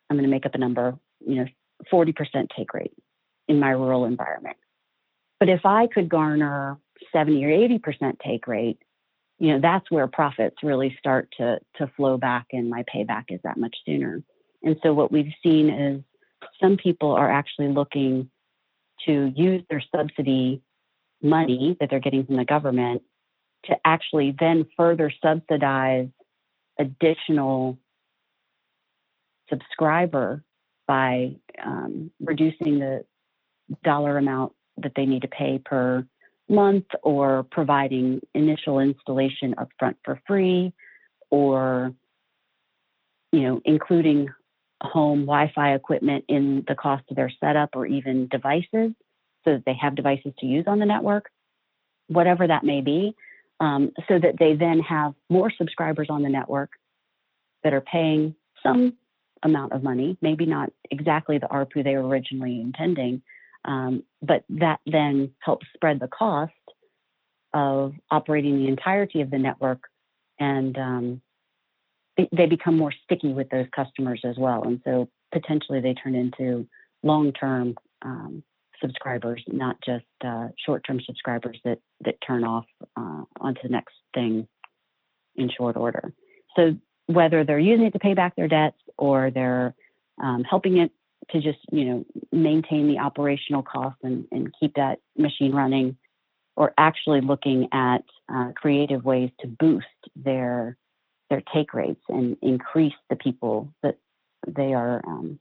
I'm 0.08 0.16
going 0.16 0.24
to 0.24 0.30
make 0.30 0.46
up 0.46 0.54
a 0.54 0.58
number, 0.58 0.98
you 1.26 1.36
know, 1.36 1.46
40% 1.92 2.14
take 2.56 2.72
rate 2.72 2.92
in 3.48 3.58
my 3.58 3.70
rural 3.70 4.04
environment. 4.04 4.56
But 5.38 5.48
if 5.48 5.64
I 5.64 5.86
could 5.86 6.08
garner 6.08 6.78
70 7.12 7.44
or 7.44 7.48
80% 7.48 8.18
take 8.24 8.46
rate, 8.46 8.78
you 9.38 9.52
know, 9.52 9.60
that's 9.60 9.90
where 9.90 10.06
profits 10.06 10.56
really 10.62 10.94
start 10.98 11.28
to, 11.38 11.58
to 11.76 11.90
flow 11.96 12.18
back 12.18 12.46
and 12.52 12.68
my 12.68 12.84
payback 12.94 13.24
is 13.30 13.40
that 13.44 13.56
much 13.56 13.74
sooner. 13.86 14.22
And 14.62 14.76
so 14.82 14.92
what 14.92 15.10
we've 15.10 15.32
seen 15.42 15.70
is 15.70 16.02
some 16.60 16.76
people 16.76 17.12
are 17.12 17.30
actually 17.30 17.68
looking 17.68 18.30
to 19.06 19.32
use 19.34 19.62
their 19.70 19.82
subsidy 19.94 20.62
money 21.22 21.76
that 21.80 21.90
they're 21.90 22.00
getting 22.00 22.24
from 22.24 22.36
the 22.36 22.44
government 22.44 23.02
to 23.66 23.76
actually 23.84 24.34
then 24.38 24.66
further 24.76 25.12
subsidize 25.22 26.08
additional 26.78 27.78
subscriber 29.48 30.42
by 30.86 31.36
um, 31.62 32.10
reducing 32.20 32.78
the 32.78 33.04
dollar 33.84 34.18
amount 34.18 34.52
that 34.78 34.92
they 34.96 35.06
need 35.06 35.22
to 35.22 35.28
pay 35.28 35.60
per 35.64 36.06
month 36.48 36.86
or 37.02 37.44
providing 37.50 38.20
initial 38.34 38.80
installation 38.80 39.54
upfront 39.54 39.94
for 40.04 40.20
free 40.26 40.72
or 41.30 41.94
you 43.30 43.42
know 43.42 43.60
including 43.64 44.28
home 44.82 45.20
wi-fi 45.20 45.74
equipment 45.74 46.24
in 46.28 46.64
the 46.66 46.74
cost 46.74 47.04
of 47.10 47.16
their 47.16 47.30
setup 47.38 47.70
or 47.74 47.86
even 47.86 48.26
devices 48.28 48.92
so 49.44 49.52
that 49.52 49.64
they 49.64 49.74
have 49.80 49.94
devices 49.94 50.32
to 50.38 50.46
use 50.46 50.64
on 50.66 50.78
the 50.78 50.86
network 50.86 51.30
whatever 52.08 52.46
that 52.46 52.64
may 52.64 52.80
be 52.80 53.14
um, 53.60 53.92
so 54.08 54.18
that 54.18 54.38
they 54.38 54.54
then 54.54 54.80
have 54.80 55.14
more 55.28 55.52
subscribers 55.56 56.08
on 56.10 56.22
the 56.22 56.28
network 56.28 56.70
that 57.62 57.72
are 57.72 57.80
paying 57.80 58.34
some 58.62 58.94
amount 59.42 59.72
of 59.72 59.82
money 59.82 60.16
maybe 60.20 60.46
not 60.46 60.70
exactly 60.90 61.38
the 61.38 61.46
arpu 61.46 61.82
they 61.82 61.96
were 61.96 62.06
originally 62.06 62.60
intending 62.60 63.22
um, 63.64 64.02
but 64.22 64.44
that 64.48 64.80
then 64.86 65.30
helps 65.40 65.66
spread 65.74 66.00
the 66.00 66.08
cost 66.08 66.52
of 67.52 67.94
operating 68.10 68.56
the 68.58 68.68
entirety 68.68 69.20
of 69.20 69.30
the 69.30 69.38
network 69.38 69.82
and 70.38 70.78
um, 70.78 71.22
they 72.32 72.46
become 72.46 72.76
more 72.76 72.92
sticky 73.04 73.32
with 73.32 73.48
those 73.50 73.66
customers 73.74 74.20
as 74.24 74.36
well. 74.36 74.64
And 74.64 74.80
so 74.84 75.08
potentially 75.32 75.80
they 75.80 75.94
turn 75.94 76.14
into 76.14 76.66
long 77.02 77.32
term 77.32 77.76
um, 78.02 78.42
subscribers, 78.80 79.42
not 79.48 79.76
just 79.84 80.04
uh, 80.24 80.48
short 80.64 80.84
term 80.86 81.00
subscribers 81.04 81.58
that, 81.64 81.78
that 82.04 82.16
turn 82.26 82.44
off 82.44 82.66
uh, 82.96 83.22
onto 83.40 83.62
the 83.62 83.68
next 83.68 83.94
thing 84.14 84.46
in 85.36 85.50
short 85.50 85.76
order. 85.76 86.12
So 86.56 86.76
whether 87.06 87.44
they're 87.44 87.58
using 87.58 87.86
it 87.86 87.92
to 87.92 87.98
pay 87.98 88.14
back 88.14 88.36
their 88.36 88.48
debts 88.48 88.78
or 88.96 89.30
they're 89.30 89.74
um, 90.22 90.44
helping 90.44 90.78
it 90.78 90.92
to 91.30 91.40
just 91.40 91.58
you 91.70 91.84
know 91.84 92.04
maintain 92.32 92.88
the 92.88 92.98
operational 92.98 93.62
costs 93.62 94.00
and, 94.02 94.26
and 94.32 94.54
keep 94.58 94.74
that 94.74 94.98
machine 95.16 95.52
running 95.52 95.96
or 96.56 96.72
actually 96.76 97.20
looking 97.20 97.68
at 97.72 98.02
uh, 98.32 98.50
creative 98.54 99.04
ways 99.04 99.30
to 99.40 99.46
boost 99.46 99.86
their 100.16 100.76
their 101.28 101.42
take 101.54 101.72
rates 101.72 102.02
and 102.08 102.36
increase 102.42 102.94
the 103.08 103.16
people 103.16 103.72
that 103.82 103.96
they 104.48 104.74
are 104.74 105.00
um, 105.06 105.38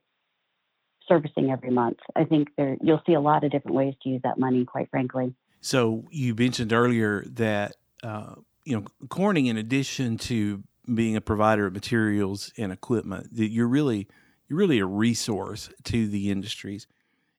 servicing 1.10 1.52
every 1.52 1.72
month. 1.72 1.98
I 2.16 2.24
think 2.24 2.50
there 2.56 2.78
you'll 2.82 3.02
see 3.06 3.14
a 3.14 3.20
lot 3.20 3.44
of 3.44 3.52
different 3.52 3.76
ways 3.76 3.96
to 4.04 4.10
use 4.10 4.22
that 4.24 4.40
money, 4.40 4.64
quite 4.64 4.90
frankly. 4.90 5.34
So 5.60 6.06
you 6.10 6.34
mentioned 6.36 6.72
earlier 6.72 7.26
that 7.32 7.76
uh, 8.04 8.36
you 8.64 8.78
know 8.78 8.86
Corning, 9.10 9.48
in 9.48 9.58
addition 9.58 10.18
to 10.20 10.64
being 10.94 11.16
a 11.16 11.22
provider 11.22 11.66
of 11.66 11.74
materials 11.74 12.54
and 12.58 12.72
equipment, 12.72 13.36
that 13.36 13.50
you're 13.50 13.68
really 13.68 14.08
you're 14.48 14.60
really 14.60 14.80
a 14.80 14.86
resource 14.86 15.70
to 15.86 16.08
the 16.08 16.32
industries. 16.32 16.88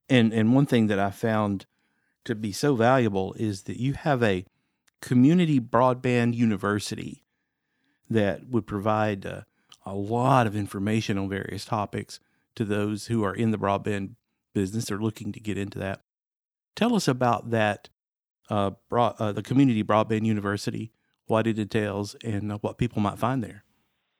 And 0.09 0.33
and 0.33 0.55
one 0.55 0.67
thing 0.67 0.89
that 0.89 0.99
I 0.99 1.11
found 1.11 1.67
to 2.25 2.35
be 2.35 2.53
so 2.53 2.75
valuable 2.75 3.35
is 3.35 3.63
that 3.63 3.79
you 3.79 3.95
have 3.95 4.23
a 4.23 4.45
community 5.01 5.59
broadband 5.59 6.35
university 6.35 7.25
that 8.11 8.49
would 8.49 8.67
provide 8.67 9.25
uh, 9.25 9.43
a 9.87 9.95
lot 9.95 10.47
of 10.47 10.55
information 10.55 11.17
on 11.17 11.29
various 11.29 11.65
topics 11.65 12.21
to 12.57 12.65
those 12.65 13.07
who 13.07 13.25
are 13.25 13.35
in 13.35 13.51
the 13.51 13.59
broadband 13.59 14.17
business 14.55 14.91
or 14.91 15.01
looking 15.01 15.33
to 15.33 15.41
get 15.41 15.59
into 15.59 15.79
that. 15.79 16.03
Tell 16.77 16.95
us 16.95 17.09
about 17.09 17.51
that, 17.51 17.89
uh, 18.49 18.73
broad, 18.89 19.17
uh, 19.19 19.33
the 19.33 19.43
Community 19.43 19.83
Broadband 19.85 20.25
University, 20.25 20.93
what 21.27 21.47
it 21.47 21.59
entails, 21.59 22.17
and 22.25 22.53
uh, 22.53 22.59
what 22.61 22.79
people 22.79 23.01
might 23.01 23.19
find 23.19 23.45
there 23.45 23.65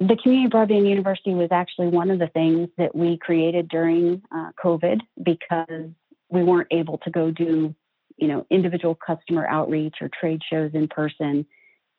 the 0.01 0.17
Community 0.17 0.49
Broadband 0.49 0.89
University 0.89 1.35
was 1.35 1.49
actually 1.53 1.89
one 1.89 2.11
of 2.11 2.19
the 2.19 2.29
things 2.29 2.71
that 2.79 2.97
we 2.97 3.19
created 3.19 3.69
during 3.69 4.23
uh, 4.35 4.51
COVID 4.63 5.01
because 5.23 5.91
we 6.31 6.43
weren't 6.43 6.69
able 6.71 6.97
to 6.99 7.11
go 7.11 7.31
do, 7.31 7.75
you 8.17 8.27
know, 8.27 8.47
individual 8.51 8.95
customer 8.95 9.47
outreach 9.47 9.97
or 10.01 10.09
trade 10.09 10.41
shows 10.49 10.71
in 10.73 10.89
person, 10.89 11.45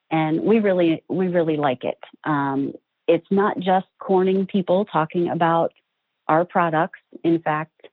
and 0.09 0.41
we 0.41 0.59
really 0.59 1.03
we 1.09 1.27
really 1.27 1.57
like 1.57 1.83
it. 1.83 1.99
Um, 2.23 2.73
it's 3.07 3.27
not 3.29 3.59
just 3.59 3.85
Corning 3.99 4.47
people 4.47 4.85
talking 4.85 5.29
about 5.29 5.71
our 6.31 6.45
products. 6.45 6.99
In 7.25 7.41
fact, 7.41 7.87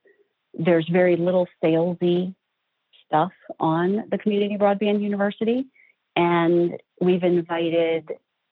there's 0.53 0.87
very 0.89 1.17
little 1.17 1.45
salesy 1.61 2.33
stuff 3.05 3.33
on 3.59 4.05
the 4.09 4.17
Community 4.17 4.55
Broadband 4.57 5.01
University, 5.01 5.67
and 6.15 6.81
we've 7.01 7.23
invited 7.23 8.09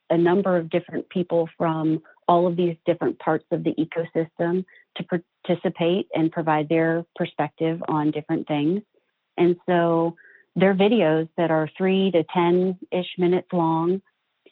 a 0.09 0.17
number 0.17 0.57
of 0.57 0.69
different 0.69 1.09
people 1.09 1.47
from 1.57 2.01
all 2.27 2.47
of 2.47 2.57
these 2.57 2.75
different 2.85 3.17
parts 3.19 3.45
of 3.51 3.63
the 3.63 3.73
ecosystem 3.75 4.65
to 4.97 5.21
participate 5.45 6.07
and 6.13 6.33
provide 6.33 6.67
their 6.67 7.05
perspective 7.15 7.81
on 7.87 8.11
different 8.11 8.45
things. 8.45 8.81
And 9.37 9.55
so 9.69 10.17
they're 10.57 10.75
videos 10.75 11.29
that 11.37 11.49
are 11.49 11.69
three 11.77 12.11
to 12.11 12.25
10 12.33 12.77
ish 12.91 13.11
minutes 13.17 13.47
long. 13.53 14.01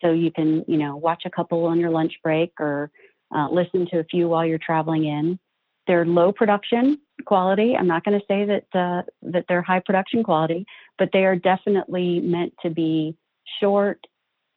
So 0.02 0.12
you 0.12 0.32
can, 0.32 0.63
you 0.67 0.78
know, 0.78 0.95
watch 0.95 1.24
a 1.26 1.30
couple 1.30 1.65
on 1.65 1.80
your 1.80 1.89
lunch 1.89 2.13
break 2.24 2.54
or 2.60 2.89
uh, 3.36 3.48
listen 3.52 3.88
to 3.91 4.00
a 4.00 4.04
few 4.04 4.28
while 4.28 4.45
you're 4.45 4.58
traveling 4.58 5.06
in. 5.06 5.39
They're 5.88 6.06
low 6.06 6.32
production 6.32 7.00
quality. 7.26 7.76
I'm 7.76 7.88
not 7.88 8.04
going 8.04 8.19
to 8.19 8.26
say 8.28 8.45
that 8.45 8.80
uh, 8.80 9.04
that 9.24 9.45
they're 9.48 9.62
high 9.62 9.82
production 9.86 10.24
quality, 10.24 10.65
but 10.98 11.10
they 11.13 11.26
are 11.26 11.36
definitely 11.36 12.19
meant 12.21 12.54
to 12.63 12.69
be 12.69 13.17
short 13.60 14.06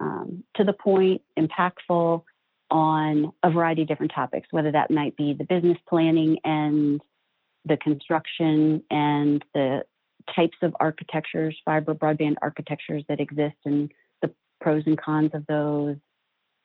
um, 0.00 0.44
to 0.56 0.64
the 0.64 0.72
point, 0.72 1.22
impactful 1.38 2.22
on 2.70 3.32
a 3.42 3.50
variety 3.50 3.82
of 3.82 3.88
different 3.88 4.12
topics, 4.14 4.48
whether 4.50 4.70
that 4.72 4.90
might 4.90 5.16
be 5.16 5.32
the 5.32 5.44
business 5.44 5.78
planning 5.88 6.38
and 6.44 7.00
the 7.64 7.76
construction 7.78 8.82
and 8.90 9.44
the 9.54 9.82
types 10.34 10.56
of 10.62 10.74
architectures, 10.78 11.56
fiber 11.64 11.94
broadband 11.94 12.36
architectures 12.42 13.02
that 13.08 13.20
exist 13.20 13.56
and 13.64 13.90
the 14.22 14.30
pros 14.60 14.82
and 14.86 15.00
cons 15.00 15.30
of 15.32 15.46
those, 15.46 15.96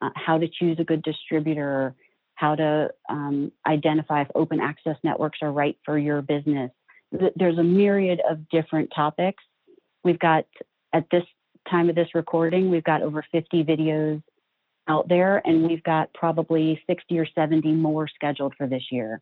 uh, 0.01 0.09
how 0.15 0.37
to 0.37 0.47
choose 0.47 0.77
a 0.79 0.83
good 0.83 1.01
distributor, 1.01 1.95
how 2.43 2.55
to 2.55 2.89
um, 3.07 3.53
identify 3.65 4.21
if 4.21 4.27
open 4.35 4.59
access 4.59 4.97
networks 5.01 5.39
are 5.41 5.51
right 5.53 5.77
for 5.85 5.97
your 5.97 6.21
business. 6.21 6.71
There's 7.37 7.57
a 7.57 7.63
myriad 7.63 8.21
of 8.29 8.49
different 8.49 8.91
topics. 8.93 9.41
We've 10.03 10.19
got, 10.19 10.43
at 10.91 11.05
this 11.09 11.23
time 11.71 11.87
of 11.87 11.95
this 11.95 12.09
recording, 12.13 12.69
we've 12.69 12.83
got 12.83 13.01
over 13.01 13.23
50 13.31 13.63
videos 13.63 14.21
out 14.89 15.07
there, 15.07 15.41
and 15.45 15.65
we've 15.65 15.83
got 15.83 16.13
probably 16.13 16.83
60 16.85 17.17
or 17.17 17.25
70 17.33 17.71
more 17.71 18.09
scheduled 18.09 18.55
for 18.57 18.67
this 18.67 18.83
year. 18.91 19.21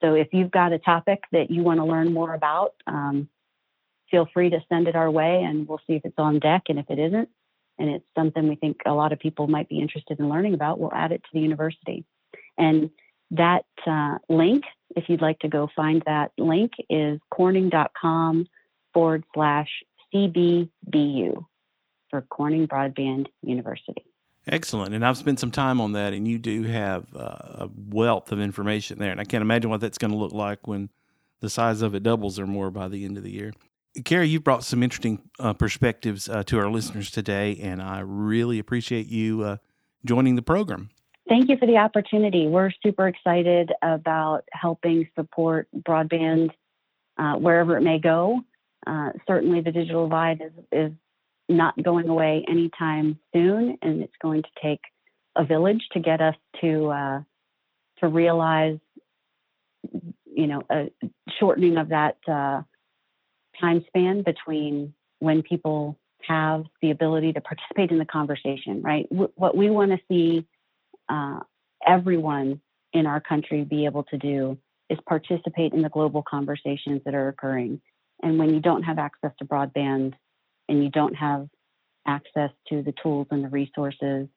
So 0.00 0.14
if 0.14 0.28
you've 0.30 0.52
got 0.52 0.72
a 0.72 0.78
topic 0.78 1.24
that 1.32 1.50
you 1.50 1.64
want 1.64 1.80
to 1.80 1.84
learn 1.84 2.14
more 2.14 2.34
about, 2.34 2.74
um, 2.86 3.28
feel 4.12 4.28
free 4.32 4.50
to 4.50 4.60
send 4.68 4.86
it 4.86 4.94
our 4.94 5.10
way 5.10 5.42
and 5.42 5.66
we'll 5.66 5.80
see 5.88 5.94
if 5.94 6.04
it's 6.04 6.18
on 6.18 6.38
deck. 6.38 6.62
And 6.68 6.78
if 6.78 6.88
it 6.88 7.00
isn't, 7.00 7.28
and 7.80 7.90
it's 7.90 8.06
something 8.16 8.48
we 8.48 8.54
think 8.54 8.76
a 8.86 8.92
lot 8.92 9.12
of 9.12 9.18
people 9.18 9.48
might 9.48 9.68
be 9.68 9.80
interested 9.80 10.20
in 10.20 10.28
learning 10.28 10.54
about, 10.54 10.78
we'll 10.78 10.94
add 10.94 11.10
it 11.10 11.22
to 11.24 11.30
the 11.32 11.40
university. 11.40 12.04
And 12.58 12.90
that 13.30 13.64
uh, 13.86 14.18
link, 14.28 14.64
if 14.96 15.04
you'd 15.08 15.22
like 15.22 15.38
to 15.40 15.48
go 15.48 15.68
find 15.74 16.02
that 16.06 16.32
link, 16.38 16.72
is 16.88 17.20
corning.com 17.30 18.46
forward 18.92 19.24
slash 19.34 19.68
CBBU 20.12 21.44
for 22.10 22.22
Corning 22.22 22.66
Broadband 22.66 23.26
University. 23.42 24.04
Excellent. 24.46 24.94
And 24.94 25.06
I've 25.06 25.16
spent 25.16 25.38
some 25.38 25.50
time 25.50 25.80
on 25.80 25.92
that, 25.92 26.12
and 26.12 26.26
you 26.26 26.38
do 26.38 26.64
have 26.64 27.06
uh, 27.14 27.18
a 27.64 27.70
wealth 27.88 28.32
of 28.32 28.40
information 28.40 28.98
there. 28.98 29.12
And 29.12 29.20
I 29.20 29.24
can't 29.24 29.42
imagine 29.42 29.70
what 29.70 29.80
that's 29.80 29.98
going 29.98 30.10
to 30.10 30.16
look 30.16 30.32
like 30.32 30.66
when 30.66 30.88
the 31.40 31.50
size 31.50 31.82
of 31.82 31.94
it 31.94 32.02
doubles 32.02 32.38
or 32.38 32.46
more 32.46 32.70
by 32.70 32.88
the 32.88 33.04
end 33.04 33.16
of 33.16 33.22
the 33.22 33.30
year. 33.30 33.52
Carrie, 34.04 34.28
you've 34.28 34.44
brought 34.44 34.64
some 34.64 34.82
interesting 34.82 35.20
uh, 35.38 35.52
perspectives 35.52 36.28
uh, 36.28 36.42
to 36.44 36.58
our 36.58 36.70
listeners 36.70 37.10
today, 37.10 37.58
and 37.60 37.82
I 37.82 38.00
really 38.00 38.58
appreciate 38.58 39.08
you 39.08 39.42
uh, 39.42 39.56
joining 40.04 40.36
the 40.36 40.42
program. 40.42 40.90
Thank 41.28 41.48
you 41.48 41.56
for 41.56 41.66
the 41.66 41.76
opportunity. 41.76 42.46
We're 42.48 42.72
super 42.84 43.06
excited 43.06 43.70
about 43.82 44.42
helping 44.52 45.08
support 45.14 45.68
broadband 45.76 46.50
uh, 47.18 47.34
wherever 47.34 47.76
it 47.76 47.82
may 47.82 47.98
go. 47.98 48.40
Uh, 48.86 49.10
certainly, 49.26 49.60
the 49.60 49.70
digital 49.70 50.06
divide 50.06 50.40
is, 50.40 50.64
is 50.72 50.92
not 51.48 51.80
going 51.82 52.08
away 52.08 52.44
anytime 52.48 53.18
soon, 53.34 53.76
and 53.82 54.02
it's 54.02 54.16
going 54.22 54.42
to 54.42 54.48
take 54.62 54.80
a 55.36 55.44
village 55.44 55.82
to 55.92 56.00
get 56.00 56.20
us 56.20 56.34
to 56.60 56.88
uh, 56.88 57.20
to 57.98 58.08
realize, 58.08 58.78
you 60.34 60.46
know, 60.46 60.62
a 60.70 60.90
shortening 61.38 61.76
of 61.76 61.90
that 61.90 62.16
uh, 62.26 62.62
time 63.60 63.84
span 63.88 64.22
between 64.22 64.94
when 65.18 65.42
people 65.42 65.98
have 66.26 66.64
the 66.80 66.90
ability 66.90 67.32
to 67.34 67.40
participate 67.40 67.90
in 67.90 67.98
the 67.98 68.04
conversation. 68.06 68.80
Right, 68.82 69.08
w- 69.10 69.32
what 69.34 69.56
we 69.56 69.68
want 69.68 69.90
to 69.90 69.98
see 70.08 70.46
uh, 71.10 71.40
everyone 71.86 72.60
in 72.92 73.06
our 73.06 73.20
country 73.20 73.64
be 73.64 73.84
able 73.84 74.04
to 74.04 74.18
do 74.18 74.58
is 74.88 74.98
participate 75.06 75.72
in 75.72 75.82
the 75.82 75.88
global 75.88 76.22
conversations 76.28 77.00
that 77.04 77.14
are 77.14 77.28
occurring. 77.28 77.80
And 78.22 78.38
when 78.38 78.52
you 78.52 78.60
don't 78.60 78.82
have 78.82 78.98
access 78.98 79.30
to 79.38 79.44
broadband 79.44 80.14
and 80.68 80.82
you 80.82 80.90
don't 80.90 81.14
have 81.14 81.48
access 82.06 82.50
to 82.68 82.82
the 82.82 82.92
tools 83.02 83.28
and 83.30 83.44
the 83.44 83.48
resources 83.48 84.28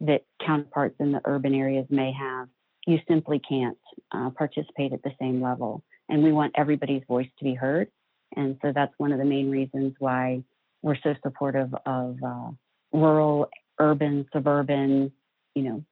that 0.00 0.22
counterparts 0.44 0.96
in 1.00 1.12
the 1.12 1.20
urban 1.24 1.54
areas 1.54 1.86
may 1.90 2.12
have, 2.12 2.48
you 2.86 2.98
simply 3.06 3.40
can't 3.46 3.78
uh, 4.12 4.30
participate 4.30 4.92
at 4.92 5.02
the 5.02 5.12
same 5.20 5.42
level. 5.42 5.84
And 6.08 6.22
we 6.22 6.32
want 6.32 6.54
everybody's 6.56 7.02
voice 7.06 7.28
to 7.38 7.44
be 7.44 7.54
heard. 7.54 7.88
And 8.36 8.56
so 8.62 8.72
that's 8.74 8.94
one 8.96 9.12
of 9.12 9.18
the 9.18 9.24
main 9.24 9.50
reasons 9.50 9.94
why 9.98 10.42
we're 10.82 10.96
so 11.02 11.14
supportive 11.22 11.74
of 11.84 12.16
uh, 12.24 12.50
rural, 12.92 13.48
urban, 13.78 14.26
suburban, 14.32 15.12
you 15.54 15.62
know, 15.62 15.84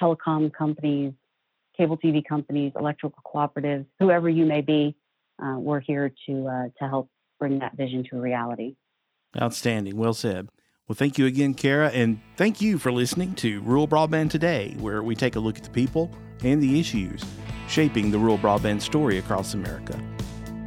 telecom 0.00 0.52
companies, 0.52 1.12
cable 1.76 1.96
TV 1.98 2.24
companies, 2.24 2.72
electrical 2.76 3.22
cooperatives, 3.24 3.86
whoever 3.98 4.28
you 4.28 4.46
may 4.46 4.60
be. 4.60 4.96
Uh, 5.42 5.56
we're 5.58 5.80
here 5.80 6.12
to 6.26 6.46
uh, 6.46 6.64
to 6.78 6.88
help 6.88 7.08
bring 7.38 7.58
that 7.60 7.76
vision 7.76 8.04
to 8.10 8.20
reality. 8.20 8.76
Outstanding. 9.40 9.96
Well 9.96 10.14
said. 10.14 10.48
Well, 10.88 10.96
thank 10.96 11.18
you 11.18 11.26
again, 11.26 11.54
Kara, 11.54 11.88
and 11.90 12.20
thank 12.36 12.60
you 12.60 12.76
for 12.76 12.90
listening 12.90 13.34
to 13.36 13.60
Rural 13.60 13.86
Broadband 13.86 14.30
Today, 14.30 14.74
where 14.80 15.04
we 15.04 15.14
take 15.14 15.36
a 15.36 15.40
look 15.40 15.56
at 15.56 15.62
the 15.62 15.70
people 15.70 16.10
and 16.42 16.60
the 16.60 16.80
issues 16.80 17.22
shaping 17.68 18.10
the 18.10 18.18
rural 18.18 18.38
broadband 18.38 18.80
story 18.80 19.18
across 19.18 19.54
America. 19.54 19.98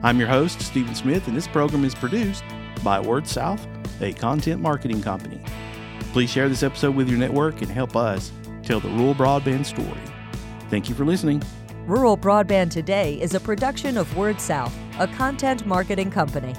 I'm 0.01 0.17
your 0.19 0.29
host, 0.29 0.61
Stephen 0.61 0.95
Smith, 0.95 1.27
and 1.27 1.35
this 1.35 1.47
program 1.47 1.83
is 1.83 1.93
produced 1.93 2.43
by 2.83 2.99
Word 2.99 3.27
South, 3.27 3.67
a 4.01 4.13
content 4.13 4.61
marketing 4.61 5.01
company. 5.01 5.41
Please 6.13 6.29
share 6.29 6.47
this 6.47 6.63
episode 6.63 6.95
with 6.95 7.09
your 7.09 7.19
network 7.19 7.61
and 7.61 7.69
help 7.69 7.95
us 7.97 8.31
tell 8.63 8.79
the 8.79 8.89
rural 8.89 9.15
broadband 9.15 9.65
story. 9.65 10.01
Thank 10.69 10.89
you 10.89 10.95
for 10.95 11.05
listening. 11.05 11.43
Rural 11.85 12.17
Broadband 12.17 12.71
Today 12.71 13.19
is 13.21 13.33
a 13.33 13.39
production 13.39 13.97
of 13.97 14.15
Word 14.15 14.39
South, 14.39 14.73
a 14.99 15.07
content 15.07 15.65
marketing 15.65 16.09
company. 16.09 16.53